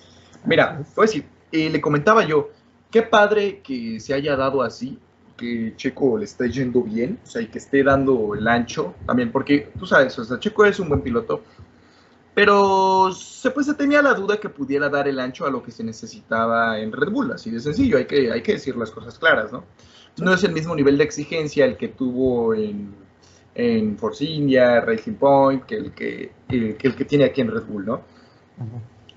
[0.46, 2.48] Mira, pues sí, le comentaba yo,
[2.90, 4.98] qué padre que se haya dado así
[5.40, 9.32] que Checo le esté yendo bien, o sea, y que esté dando el ancho también,
[9.32, 11.42] porque tú sabes, o sea, Checo es un buen piloto,
[12.34, 15.70] pero se, pues, se tenía la duda que pudiera dar el ancho a lo que
[15.70, 19.18] se necesitaba en Red Bull, así de sencillo, hay que, hay que decir las cosas
[19.18, 19.64] claras, ¿no?
[20.18, 22.94] No es el mismo nivel de exigencia el que tuvo en,
[23.54, 27.86] en Force India, Racing Point, que el que, el que tiene aquí en Red Bull,
[27.86, 28.02] ¿no?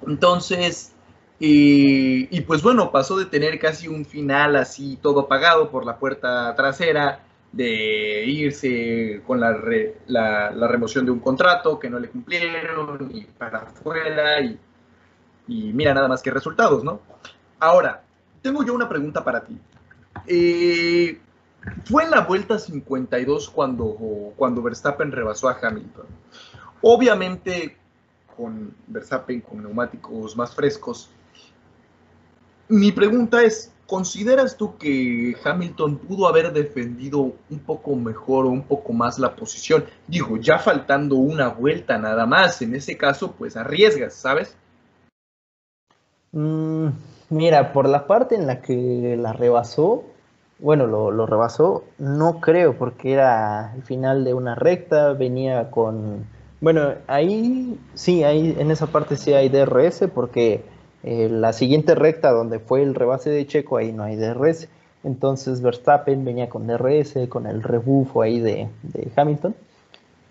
[0.07, 0.92] Entonces,
[1.45, 6.55] y, pues bueno, pasó de tener casi un final así todo apagado por la puerta
[6.55, 7.19] trasera,
[7.51, 14.39] de irse con la, remoción de un contrato que no le cumplieron y para afuera
[14.39, 14.57] y,
[15.73, 17.01] mira nada más que resultados, ¿no?
[17.59, 18.01] Ahora,
[18.41, 19.59] tengo yo una pregunta para ti.
[20.25, 21.19] Eh,
[21.83, 26.05] fue en la vuelta 52 cuando, cuando Verstappen rebasó a Hamilton.
[26.81, 27.75] Obviamente
[28.37, 31.09] con Verstappen con neumáticos más frescos,
[32.73, 38.63] mi pregunta es, ¿consideras tú que Hamilton pudo haber defendido un poco mejor o un
[38.63, 39.85] poco más la posición?
[40.07, 44.57] Digo, ya faltando una vuelta nada más, en ese caso, pues arriesgas, ¿sabes?
[46.31, 46.87] Mm,
[47.29, 50.03] mira, por la parte en la que la rebasó,
[50.57, 56.25] bueno, lo, lo, rebasó, no creo, porque era el final de una recta, venía con...
[56.61, 60.63] Bueno, ahí sí, ahí en esa parte sí hay DRS, porque
[61.03, 64.69] eh, la siguiente recta donde fue el rebase de Checo, ahí no hay DRS.
[65.03, 68.69] Entonces Verstappen venía con DRS, con el rebufo ahí de,
[69.15, 69.53] Hamilton.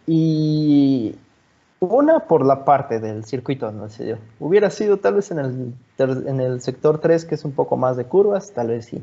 [0.06, 1.14] Y
[1.78, 4.18] una por la parte del circuito donde se dio.
[4.40, 7.96] Hubiera sido tal vez en el, en el sector 3, que es un poco más
[7.96, 9.02] de curvas, tal vez sí.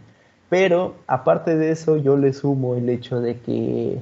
[0.49, 4.01] Pero aparte de eso, yo le sumo el hecho de que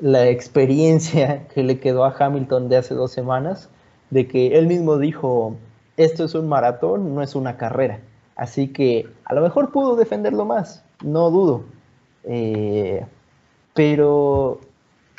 [0.00, 3.68] la experiencia que le quedó a Hamilton de hace dos semanas,
[4.10, 5.56] de que él mismo dijo,
[5.96, 8.00] esto es un maratón, no es una carrera.
[8.36, 11.64] Así que a lo mejor pudo defenderlo más, no dudo.
[12.24, 13.04] Eh,
[13.74, 14.60] pero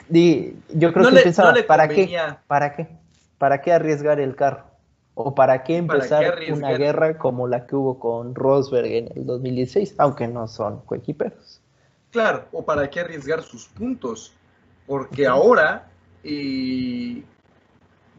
[0.09, 2.17] yo creo que pensaba, ¿para qué?
[2.47, 2.87] ¿Para qué?
[3.37, 4.63] ¿Para qué arriesgar el carro?
[5.13, 9.95] ¿O para qué empezar una guerra como la que hubo con Rosberg en el 2016,
[9.97, 11.61] aunque no son coequiperos?
[12.11, 14.33] Claro, o para qué arriesgar sus puntos,
[14.85, 15.87] porque ahora
[16.23, 17.23] eh,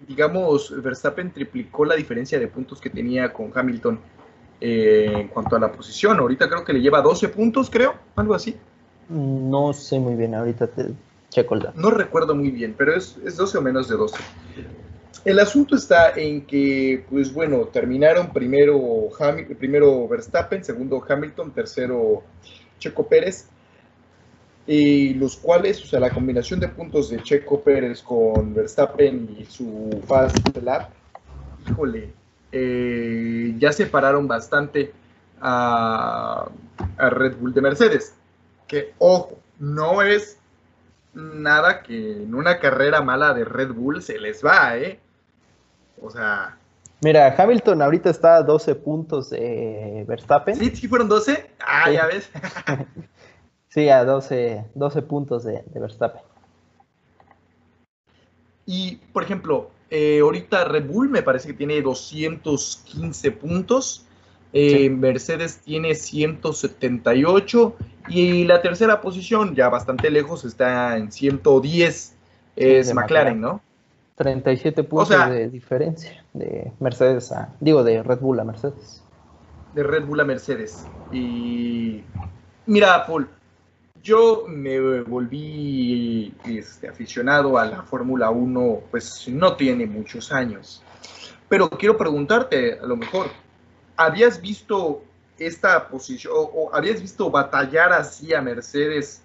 [0.06, 3.98] digamos, Verstappen triplicó la diferencia de puntos que tenía con Hamilton
[4.61, 6.18] eh, en cuanto a la posición.
[6.18, 8.56] Ahorita creo que le lleva 12 puntos, creo, algo así.
[9.09, 10.87] No sé muy bien, ahorita te
[11.30, 14.16] checo el No recuerdo muy bien, pero es, 12 o menos de 12.
[15.24, 19.09] El asunto está en que, pues bueno, terminaron primero,
[19.59, 22.22] primero Verstappen, segundo Hamilton, tercero
[22.78, 23.48] Checo Pérez
[24.66, 29.44] y los cuales, o sea, la combinación de puntos de Checo Pérez con Verstappen y
[29.44, 30.90] su Fast Lap,
[31.68, 32.12] híjole,
[32.50, 34.92] eh, ya separaron bastante
[35.40, 36.48] a,
[36.98, 38.14] Red Bull de Mercedes.
[38.66, 40.38] Que, ojo, no es
[41.14, 44.98] nada que en una carrera mala de Red Bull se les va, ¿eh?
[46.02, 46.59] O sea...
[47.02, 50.57] Mira, Hamilton ahorita está a 12 puntos de Verstappen.
[50.57, 50.74] ¿Sí?
[50.74, 51.50] ¿Sí fueron 12?
[51.61, 52.31] Ah, ya ves.
[53.77, 56.23] Sí, a 12, 12 puntos de, Verstappen.
[58.65, 64.07] Y, por ejemplo, eh, ahorita Red Bull me parece que tiene 215 puntos.
[64.55, 67.77] Eh, Mercedes tiene 178
[68.09, 72.17] y la tercera posición, ya bastante lejos, está en 110,
[72.57, 73.61] es McLaren, ¿no?
[74.15, 79.03] 37 puntos de diferencia de Mercedes a, digo, de Red Bull a Mercedes.
[79.75, 80.87] De Red Bull a Mercedes.
[81.12, 82.03] Y
[82.65, 83.29] mira, Paul,
[84.07, 90.81] yo me volví este, aficionado a la Fórmula 1, pues no tiene muchos años.
[91.49, 93.27] Pero quiero preguntarte, a lo mejor,
[93.97, 95.03] ¿habías visto
[95.38, 99.23] esta posición o, habías visto batallar así a Mercedes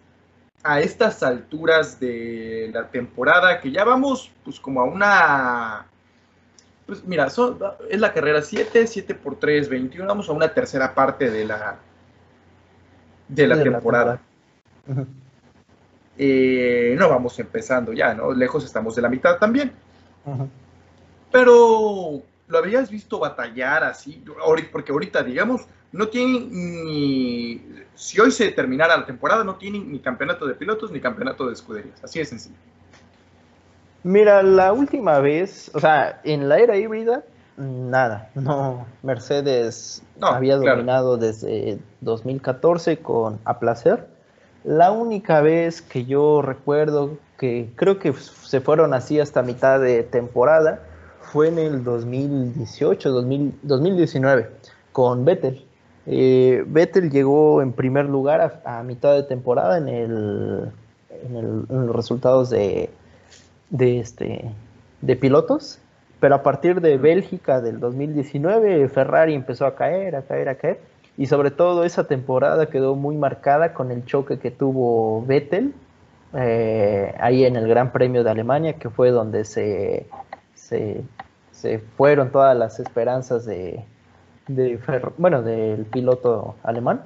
[0.63, 5.88] a estas alturas de la temporada que ya vamos pues como a una
[6.86, 11.32] pues mira, es la carrera 7, 7 por 3, 21, vamos a una tercera parte
[11.32, 11.80] de la
[13.30, 14.20] de la temporada.
[16.17, 18.32] Eh, no vamos empezando ya, ¿no?
[18.34, 19.72] Lejos estamos de la mitad también.
[21.32, 24.24] Pero lo habías visto batallar así,
[24.72, 27.62] porque ahorita, digamos, no tienen ni.
[27.96, 31.54] Si hoy se terminara la temporada, no tienen ni campeonato de pilotos ni campeonato de
[31.54, 32.04] escuderías.
[32.04, 32.56] Así de sencillo.
[34.04, 37.24] Mira, la última vez, o sea, en la era híbrida,
[37.58, 38.32] nada.
[38.36, 44.11] No, Mercedes había dominado desde 2014 con A Placer
[44.63, 50.04] la única vez que yo recuerdo que creo que se fueron así hasta mitad de
[50.04, 50.84] temporada
[51.22, 53.09] fue en el 2018,
[53.64, 54.49] 2019,
[54.91, 55.66] con Vettel.
[56.05, 60.72] Eh, Vettel llegó en primer lugar a, mitad de temporada en, el,
[61.24, 62.89] en, los resultados de,
[63.70, 64.51] de, este,
[65.01, 65.80] de pilotos,
[66.20, 70.80] pero a partir de Bélgica del 2019 Ferrari empezó a caer, a caer, a caer
[71.22, 75.72] y sobre todo esa temporada quedó muy marcada con el choque que tuvo Vettel
[76.34, 80.07] eh, ahí en el Gran Premio de Alemania, que fue donde se,
[80.55, 83.86] se, fueron todas las esperanzas de,
[85.19, 87.03] bueno, del piloto alemán.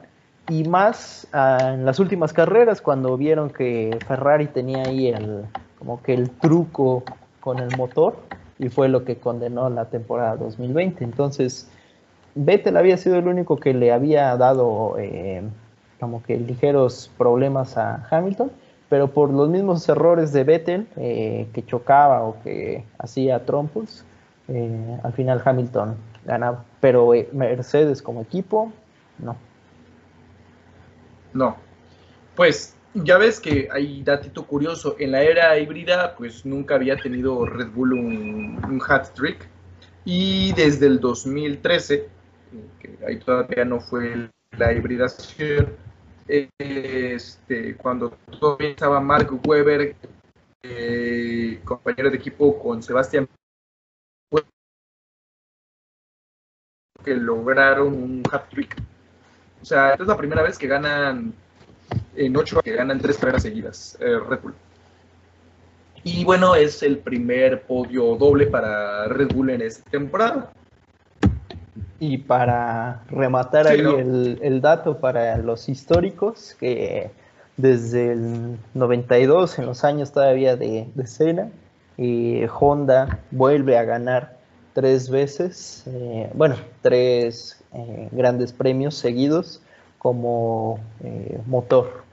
[0.48, 5.44] Y más ah, en las últimas carreras, cuando vieron que Ferrari tenía ahí el,
[5.78, 7.04] como que el truco
[7.42, 8.16] con el motor,
[8.60, 11.04] y fue lo que condenó la temporada 2020.
[11.04, 11.70] Entonces,
[12.36, 15.42] Vettel había sido el único que le había dado eh,
[16.00, 18.52] como que ligeros problemas a Hamilton,
[18.90, 24.04] pero por los mismos errores de Vettel, eh, que chocaba o que hacía trompos,
[24.50, 26.66] eh, al final Hamilton ganaba.
[26.82, 28.72] Pero Mercedes como equipo,
[29.18, 29.38] no.
[31.34, 31.56] No.
[32.36, 34.98] Pues ya ves que hay datito curioso.
[35.00, 39.48] En la era híbrida, pues nunca había tenido Red Bull un, un hat trick.
[40.04, 42.08] Y desde el 2013,
[42.80, 45.76] que ahí todavía no fue la hibridación,
[46.28, 49.96] este, cuando todavía estaba Mark Webber,
[50.64, 53.28] eh, compañero de equipo con Sebastián,
[57.04, 58.76] que lograron un hat trick.
[59.62, 61.34] O sea, esta es la primera vez que ganan
[62.16, 64.56] en ocho, que ganan tres carreras seguidas, eh, Red Bull.
[66.04, 70.52] Y bueno, es el primer podio doble para Red Bull en esta temporada.
[72.00, 73.98] Y para rematar Sí, ahí ¿no?
[73.98, 77.12] el, el dato para los históricos, que
[77.58, 81.50] desde el 92, en los años todavía de, de Senna,
[81.98, 84.36] eh, Honda vuelve a ganar
[84.74, 89.62] tres veces, eh, bueno, tres eh, grandes premios seguidos
[89.98, 92.04] como eh, motor.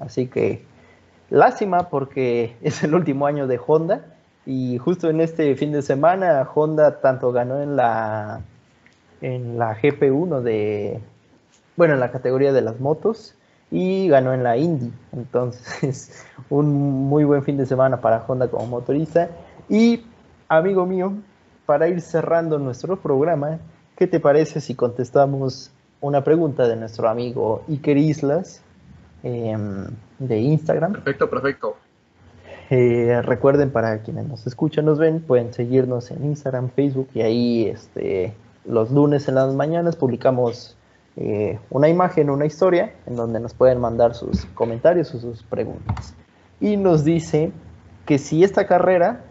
[0.00, 0.64] Así que
[1.30, 4.04] lástima porque es el último año de Honda
[4.44, 8.40] y justo en este fin de semana Honda tanto ganó en la
[9.20, 11.00] en la GP1 de,
[11.76, 13.34] bueno, en la categoría de las motos
[13.70, 14.92] y ganó en la Indy.
[15.12, 19.28] Entonces, un muy buen fin de semana para Honda como motorista.
[19.68, 20.04] Y,
[20.48, 21.12] amigo mío,
[21.66, 23.58] para ir cerrando nuestro programa,
[23.96, 28.62] ¿qué te parece si contestamos una pregunta de nuestro amigo Iker Islas
[29.22, 29.86] em,
[30.18, 30.92] de Instagram?
[30.92, 31.76] Perfecto, perfecto.
[32.70, 37.66] Eh, recuerden, para quienes nos escuchan, nos ven, pueden seguirnos en Instagram, Facebook y ahí
[37.66, 38.34] este,
[38.68, 40.76] los lunes en las mañanas publicamos
[41.16, 46.14] eh, una imagen, una historia, en donde nos pueden mandar sus comentarios o sus preguntas.
[46.60, 47.50] Y nos dice
[48.06, 49.24] que si esta carrera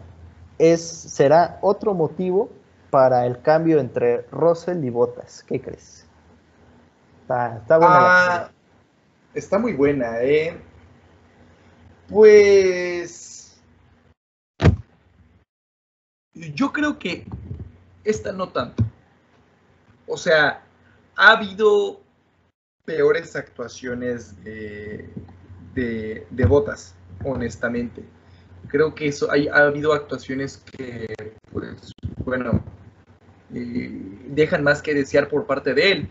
[0.58, 2.50] es, será otro motivo
[2.90, 5.44] para el cambio entre Russell y Bottas.
[5.46, 6.06] ¿Qué crees?
[7.22, 8.50] Está, está buena la Ah,
[9.34, 10.60] está muy buena, ¿eh?
[12.08, 13.60] Pues.
[16.34, 17.24] Yo creo que
[18.04, 18.87] esta no tanto.
[20.08, 20.62] O sea,
[21.16, 22.00] ha habido
[22.84, 25.08] peores actuaciones de,
[25.74, 26.94] de, de botas,
[27.24, 28.02] honestamente.
[28.68, 31.14] Creo que eso hay, ha habido actuaciones que,
[31.52, 31.92] pues,
[32.24, 32.62] bueno,
[33.54, 33.90] eh,
[34.28, 36.10] dejan más que desear por parte de él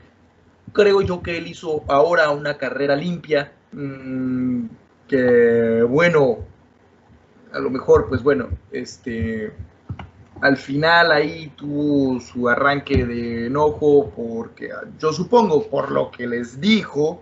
[0.74, 4.66] creo yo que él hizo ahora una carrera limpia, mmm,
[5.08, 6.40] que bueno,
[7.52, 9.52] a lo mejor, pues bueno, este,
[10.42, 14.70] al final ahí tuvo su arranque de enojo, porque
[15.00, 17.22] yo supongo por lo que les dijo,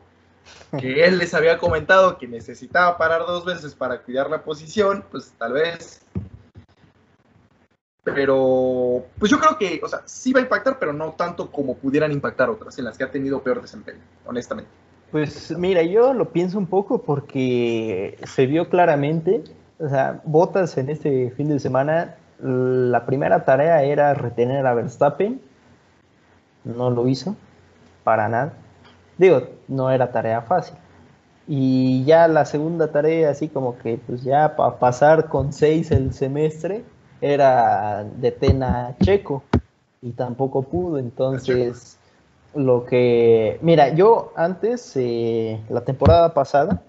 [0.77, 5.33] que él les había comentado que necesitaba parar dos veces para cuidar la posición, pues
[5.37, 6.05] tal vez
[8.05, 11.75] pero pues yo creo que, o sea, sí va a impactar, pero no tanto como
[11.75, 14.69] pudieran impactar otras en las que ha tenido peor desempeño, honestamente.
[15.11, 19.43] Pues mira, yo lo pienso un poco porque se vio claramente,
[19.79, 25.41] o sea, Botas en este fin de semana, la primera tarea era retener a Verstappen,
[26.63, 27.35] no lo hizo,
[28.03, 28.53] para nada.
[29.17, 30.77] Digo, no era tarea fácil.
[31.47, 36.13] Y ya la segunda tarea, así como que pues ya para pasar con seis el
[36.13, 36.83] semestre,
[37.21, 39.43] era de Tena Checo
[40.01, 40.97] y tampoco pudo.
[40.97, 41.97] Entonces,
[42.55, 43.59] lo que.
[43.61, 46.81] Mira, yo antes, eh, la temporada pasada,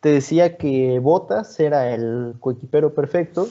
[0.00, 3.48] te decía que Botas era el coequipero perfecto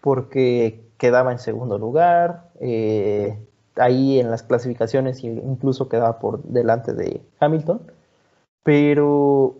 [0.00, 2.50] porque quedaba en segundo lugar.
[2.60, 3.38] Eh,
[3.76, 7.80] ahí en las clasificaciones incluso quedaba por delante de Hamilton.
[8.62, 9.56] Pero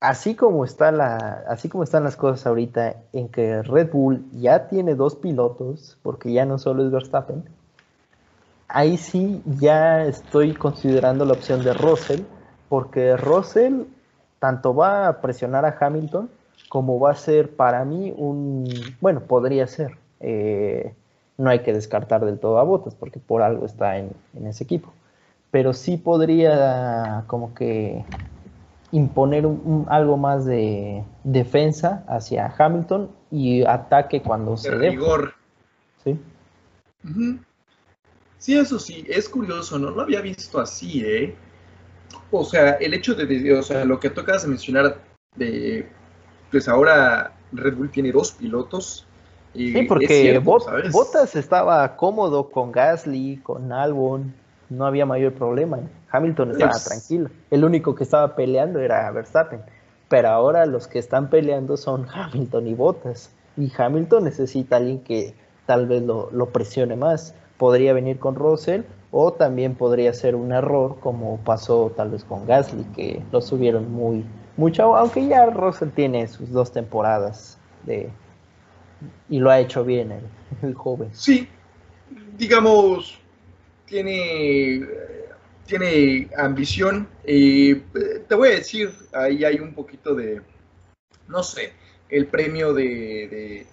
[0.00, 4.68] así como, está la, así como están las cosas ahorita, en que Red Bull ya
[4.68, 7.44] tiene dos pilotos, porque ya no solo es Verstappen,
[8.68, 12.22] ahí sí ya estoy considerando la opción de Russell,
[12.68, 13.84] porque Russell
[14.38, 16.30] tanto va a presionar a Hamilton
[16.68, 18.64] como va a ser para mí un,
[19.00, 20.94] bueno, podría ser, eh,
[21.36, 24.64] no hay que descartar del todo a Bottas, porque por algo está en, en ese
[24.64, 24.92] equipo,
[25.50, 28.04] pero sí podría como que
[28.92, 35.34] imponer un, un, algo más de defensa hacia Hamilton y ataque cuando de se rigor.
[36.04, 36.18] ¿Sí?
[37.04, 37.38] Uh -huh.
[38.38, 41.34] sí, eso sí, es curioso, no lo había visto así, ¿eh?
[42.30, 44.98] O sea, el hecho de, o sea, lo que de mencionar,
[45.36, 45.88] de,
[46.50, 49.06] pues ahora Red Bull tiene dos pilotos.
[49.54, 50.92] Y sí, porque cierto, Bot ¿sabes?
[50.92, 54.34] Bottas estaba cómodo con Gasly, con Albon,
[54.68, 55.80] no había mayor problema.
[56.10, 56.84] Hamilton estaba yes.
[56.84, 57.30] tranquilo.
[57.50, 59.60] El único que estaba peleando era Verstappen.
[60.08, 63.30] Pero ahora los que están peleando son Hamilton y Bottas.
[63.56, 65.34] Y Hamilton necesita a alguien que
[65.66, 67.34] tal vez lo, lo, presione más.
[67.56, 72.46] podría venir con Russell o también podría ser un error como pasó tal vez con
[72.46, 74.24] Gasly, que lo subieron muy
[74.58, 78.10] mucho, aunque ya Russell tiene sus dos temporadas de
[79.30, 80.12] y lo ha hecho bien
[80.62, 81.08] el, joven.
[81.12, 81.48] Sí,
[82.36, 83.18] digamos,
[83.86, 84.84] tiene,
[85.66, 87.08] tiene ambición.
[87.24, 90.42] y te voy a decir, ahí hay un poquito de,
[91.28, 91.72] no sé,
[92.08, 93.66] el premio de,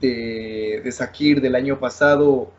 [0.00, 2.52] de, de Sakir del año pasado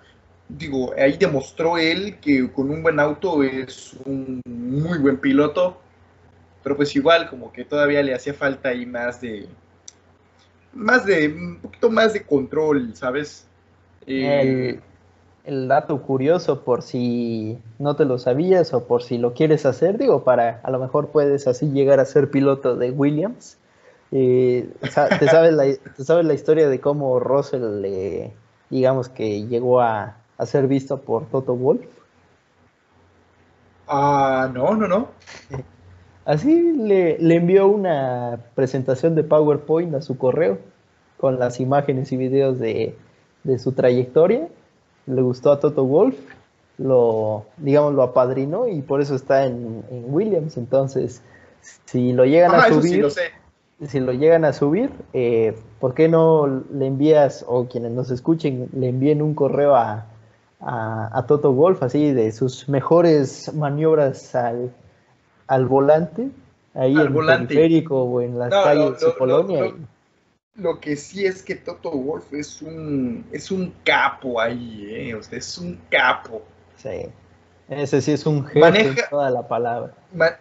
[0.47, 5.81] digo, ahí demostró él que con un buen auto es un muy buen piloto,
[6.65, 9.47] pero pues igual como que todavía le hacía falta ahí más de,
[10.73, 13.45] más de, un poquito más de control, ¿sabes?
[14.07, 14.79] Eh,
[15.43, 19.99] el, dato curioso por si no te lo sabías o por si lo quieres hacer,
[19.99, 23.59] digo, para a lo mejor puedes así llegar a ser piloto de Williams.
[24.11, 27.85] Eh, ¿te, sabes la, ¿Te sabes la historia de cómo Russell,
[28.71, 31.85] digamos que llegó a, a ser visto por Toto Wolf?
[33.87, 35.09] Ah, no, no, no.
[36.25, 40.57] Así le, envió una presentación de PowerPoint a su correo
[41.17, 42.95] con las imágenes y videos de,
[43.59, 44.47] su trayectoria.
[45.05, 46.17] Le gustó a Toto Wolf,
[46.79, 50.57] lo, digamos, lo apadrinó y por eso está en, Williams.
[50.57, 51.21] Entonces,
[51.85, 53.07] si lo llegan a subir,
[53.87, 58.69] si lo llegan a subir, eh, ¿por qué no le envías, o quienes nos escuchen,
[58.73, 60.07] le envíen un correo a,
[60.59, 64.71] a, Toto Wolf, así de sus mejores maniobras al,
[65.47, 66.29] al volante,
[66.73, 69.73] ahí en el periférico o en las calles de Polonia.
[70.55, 75.15] Lo, que sí es que Toto Wolf es un, es un capo ahí, ¿eh?
[75.15, 76.41] o sea, es un capo.
[76.77, 77.07] Sí.
[77.67, 79.93] Ese sí es un jefe toda la palabra.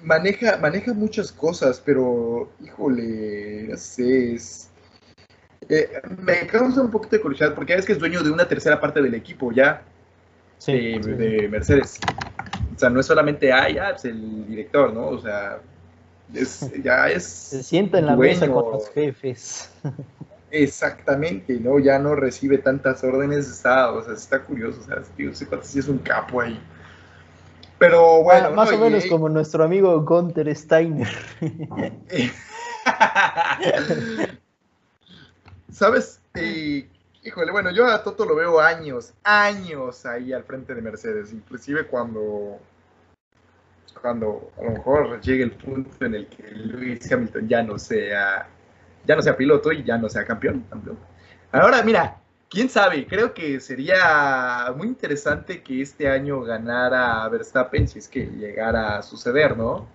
[0.03, 4.71] maneja, maneja muchas cosas, pero híjole, no sé, es,
[5.69, 5.89] eh,
[6.19, 9.01] me causa un poquito de curiosidad porque es que es dueño de una tercera parte
[9.01, 9.83] del equipo ya
[10.67, 11.99] de, Mercedes.
[12.75, 15.09] O sea, no es solamente, ah, ya, pues el director, ¿no?
[15.09, 15.61] O sea,
[16.83, 17.25] ya es.
[17.25, 19.71] Se sienta en la mesa con los jefes.
[20.51, 21.79] Exactamente, ¿no?
[21.81, 25.03] Ya no recibe tantas órdenes, está, o sea, está curioso, o sea,
[25.63, 26.61] si es un capo ahí.
[27.79, 28.53] Pero bueno.
[28.53, 31.09] más o menos como nuestro amigo Gunther Steiner.
[35.73, 36.21] ¿Sabes?
[36.35, 36.89] Eh,
[37.25, 41.87] híjole, bueno, yo a Toto lo veo años, años ahí al frente de Mercedes, inclusive
[41.87, 42.59] cuando,
[44.01, 48.47] cuando a lo mejor llegue el punto en el que Lewis Hamilton ya no sea,
[49.07, 50.65] ya no sea piloto y ya no sea campeón.
[51.51, 52.21] Ahora, mira,
[52.51, 58.27] quién sabe, creo que sería muy interesante que este año ganara Verstappen si es que
[58.27, 59.89] llegara a suceder, ¿no?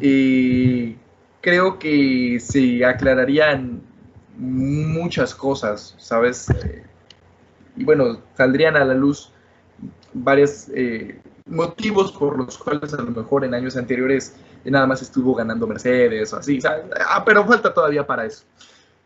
[0.00, 0.96] Y
[1.40, 3.89] creo que se aclararían
[4.40, 6.48] muchas cosas, ¿sabes?
[7.76, 9.30] y bueno, saldrían a la luz
[10.12, 14.34] varios eh, motivos por los cuales a lo mejor en años anteriores
[14.64, 18.44] nada más estuvo ganando Mercedes o así, Ah, pero falta todavía para eso.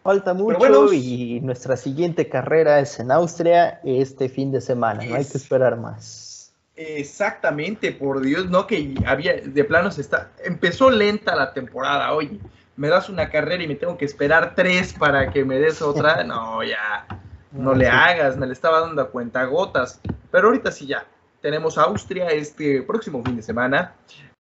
[0.03, 5.24] Falta mucho y nuestra siguiente carrera es en Austria este fin de semana, no hay
[5.24, 6.53] que esperar más.
[6.76, 12.39] Exactamente, por Dios, no que había, de plano se está, empezó lenta la temporada, oye,
[12.77, 16.25] me das una carrera y me tengo que esperar tres para que me des otra,
[16.25, 17.07] no, ya,
[17.53, 20.01] no le hagas, me le estaba dando a cuenta gotas.
[20.31, 21.07] Pero ahorita sí ya,
[21.41, 23.95] tenemos Austria este próximo fin de semana.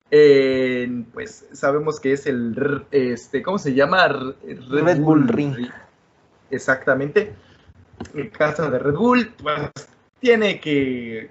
[0.10, 4.08] pues sabemos que es el, este, ¿cómo se llama?
[4.08, 5.70] Red, Bull, Ring.
[6.50, 7.34] Exactamente.
[8.14, 9.88] En casa de Red Bull, pues
[10.20, 11.30] tiene que,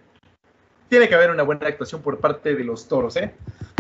[0.89, 3.33] tiene que haber una buena actuación por parte de los toros, ¿eh?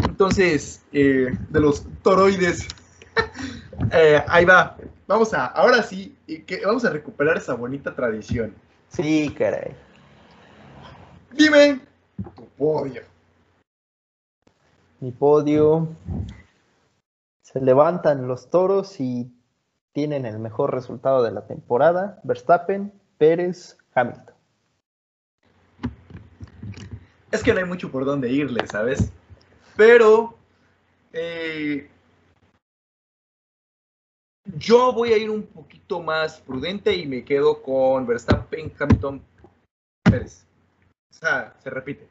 [0.02, 2.66] Entonces, eh, de los toroides.
[3.90, 4.76] Eh, ahí va.
[5.06, 8.54] Vamos a, ahora sí, que vamos a recuperar esa bonita tradición.
[8.88, 9.74] Sí, caray.
[11.32, 11.80] Dime
[12.34, 13.02] tu podio.
[15.00, 15.88] Mi podio.
[17.42, 19.30] Se levantan los toros y
[19.92, 22.20] tienen el mejor resultado de la temporada.
[22.22, 24.34] Verstappen, Pérez, Hamilton.
[27.30, 29.10] Es que no hay mucho por dónde irle, ¿sabes?
[29.76, 30.36] Pero
[31.12, 31.90] eh,
[34.44, 39.22] yo voy a ir un poquito más prudente y me quedo con Verstappen, Hamilton,
[40.02, 40.44] Pérez.
[41.10, 42.06] O sea, se repite.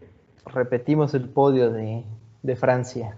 [0.46, 2.04] Repetimos el podio de,
[2.56, 3.16] Francia.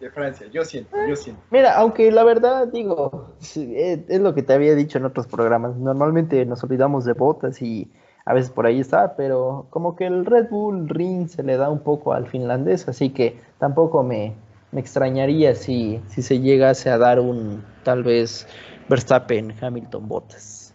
[0.00, 1.42] De Francia, yo siento, yo siento.
[1.50, 5.76] Mira, aunque la verdad, digo, eh, es, lo que te había dicho en otros programas.
[5.76, 7.90] Normalmente nos olvidamos de botas y
[8.24, 11.70] a veces por ahí está, pero como que el Red Bull Ring se le da
[11.70, 14.34] un poco al finlandés, así que tampoco me,
[14.72, 18.46] me extrañaría si, si se llegase a dar un tal vez
[18.88, 20.74] Verstappen, Hamilton, Bottas.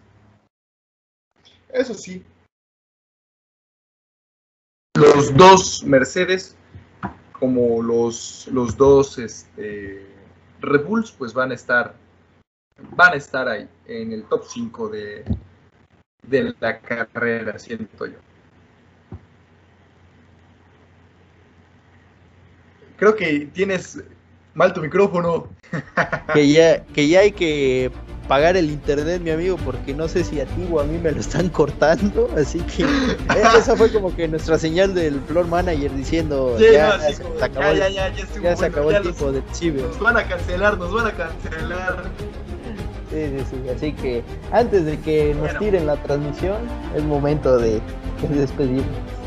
[1.70, 2.26] Eso sí.
[4.96, 6.56] los dos Mercedes
[7.34, 10.08] como los, los dos este,
[10.60, 11.96] Red Bulls, pues van a estar
[12.96, 15.24] van a estar ahí en el top 5 de,
[16.28, 18.18] de la carrera, siento yo.
[23.02, 24.00] Creo que tienes
[24.54, 25.48] mal tu micrófono.
[26.34, 27.92] Que ya, que ya hay que
[28.28, 31.12] pagar el internet, mi amigo, porque no sé si a ti o a mí me
[31.12, 35.94] lo están cortando, así que eh, esa fue como que nuestra señal del floor manager
[35.94, 39.82] diciendo ya, se acabó, ya, ya, ya, se acabó el tipo de chivo.
[39.88, 42.04] Nos van a cancelar, nos van a cancelar.
[43.10, 46.62] Sí, sí, sí, así que antes de que nos tiren la transmisión,
[46.96, 47.82] es momento de,
[48.22, 49.21] de despedirnos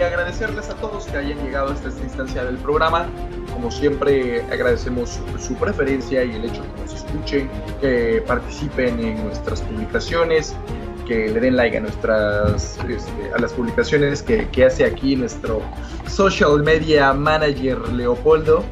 [0.00, 3.06] y agradecerles a todos que hayan llegado hasta esta instancia del programa.
[3.52, 7.50] Como siempre, agradecemos su, preferencia y el hecho que nos escuchen,
[7.82, 10.56] que participen en nuestras publicaciones,
[11.06, 15.60] que le den like a nuestras este, a las publicaciones que, que, hace aquí nuestro
[16.08, 18.64] social media manager Leopoldo.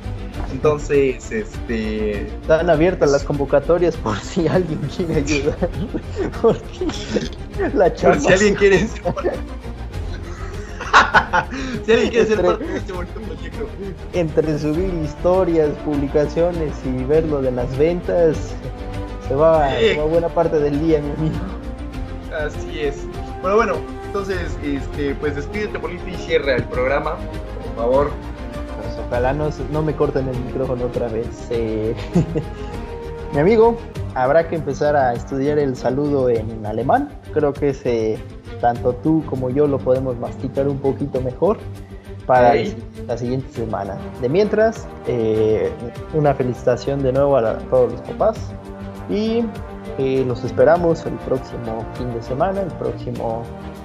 [0.51, 2.23] Entonces, este.
[2.23, 5.69] Están abiertas las convocatorias por si alguien quiere ayudar.
[7.75, 8.89] la Por si alguien quiere
[11.85, 13.67] si alguien quiere ser parte de este bonito proyecto.
[14.13, 18.55] Entre subir historias, publicaciones y ver lo de las ventas,
[19.27, 19.71] se va,
[20.09, 21.37] buena parte del día, mi amigo.
[22.39, 23.07] Así es.
[23.43, 23.75] Bueno, bueno,
[24.07, 28.11] entonces, este, pues despídete, Polito, y cierra el programa, por favor.
[28.81, 31.49] Pues ojalá no, no me corten el micrófono otra vez.
[31.51, 31.95] Eh.
[33.33, 33.77] mi amigo,
[34.15, 37.11] habrá que empezar a estudiar el saludo en alemán.
[37.33, 38.19] Creo que ese
[38.61, 41.59] tanto tú como yo lo podemos masticar un poquito mejor
[42.27, 42.55] para
[43.07, 43.97] la siguiente semana.
[44.21, 45.71] De mientras, eh,
[46.13, 48.39] una felicitación de nuevo a, todos los papás
[49.09, 49.43] y
[49.97, 53.43] eh, los esperamos el próximo fin de semana, el próximo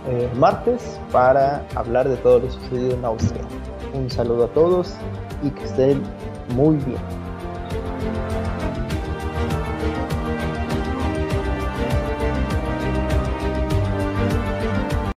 [0.09, 3.43] eh, martes, para hablar de todo lo sucedido en Austria.
[3.93, 4.93] Un saludo a todos
[5.41, 6.03] y que estén
[6.53, 6.99] muy bien.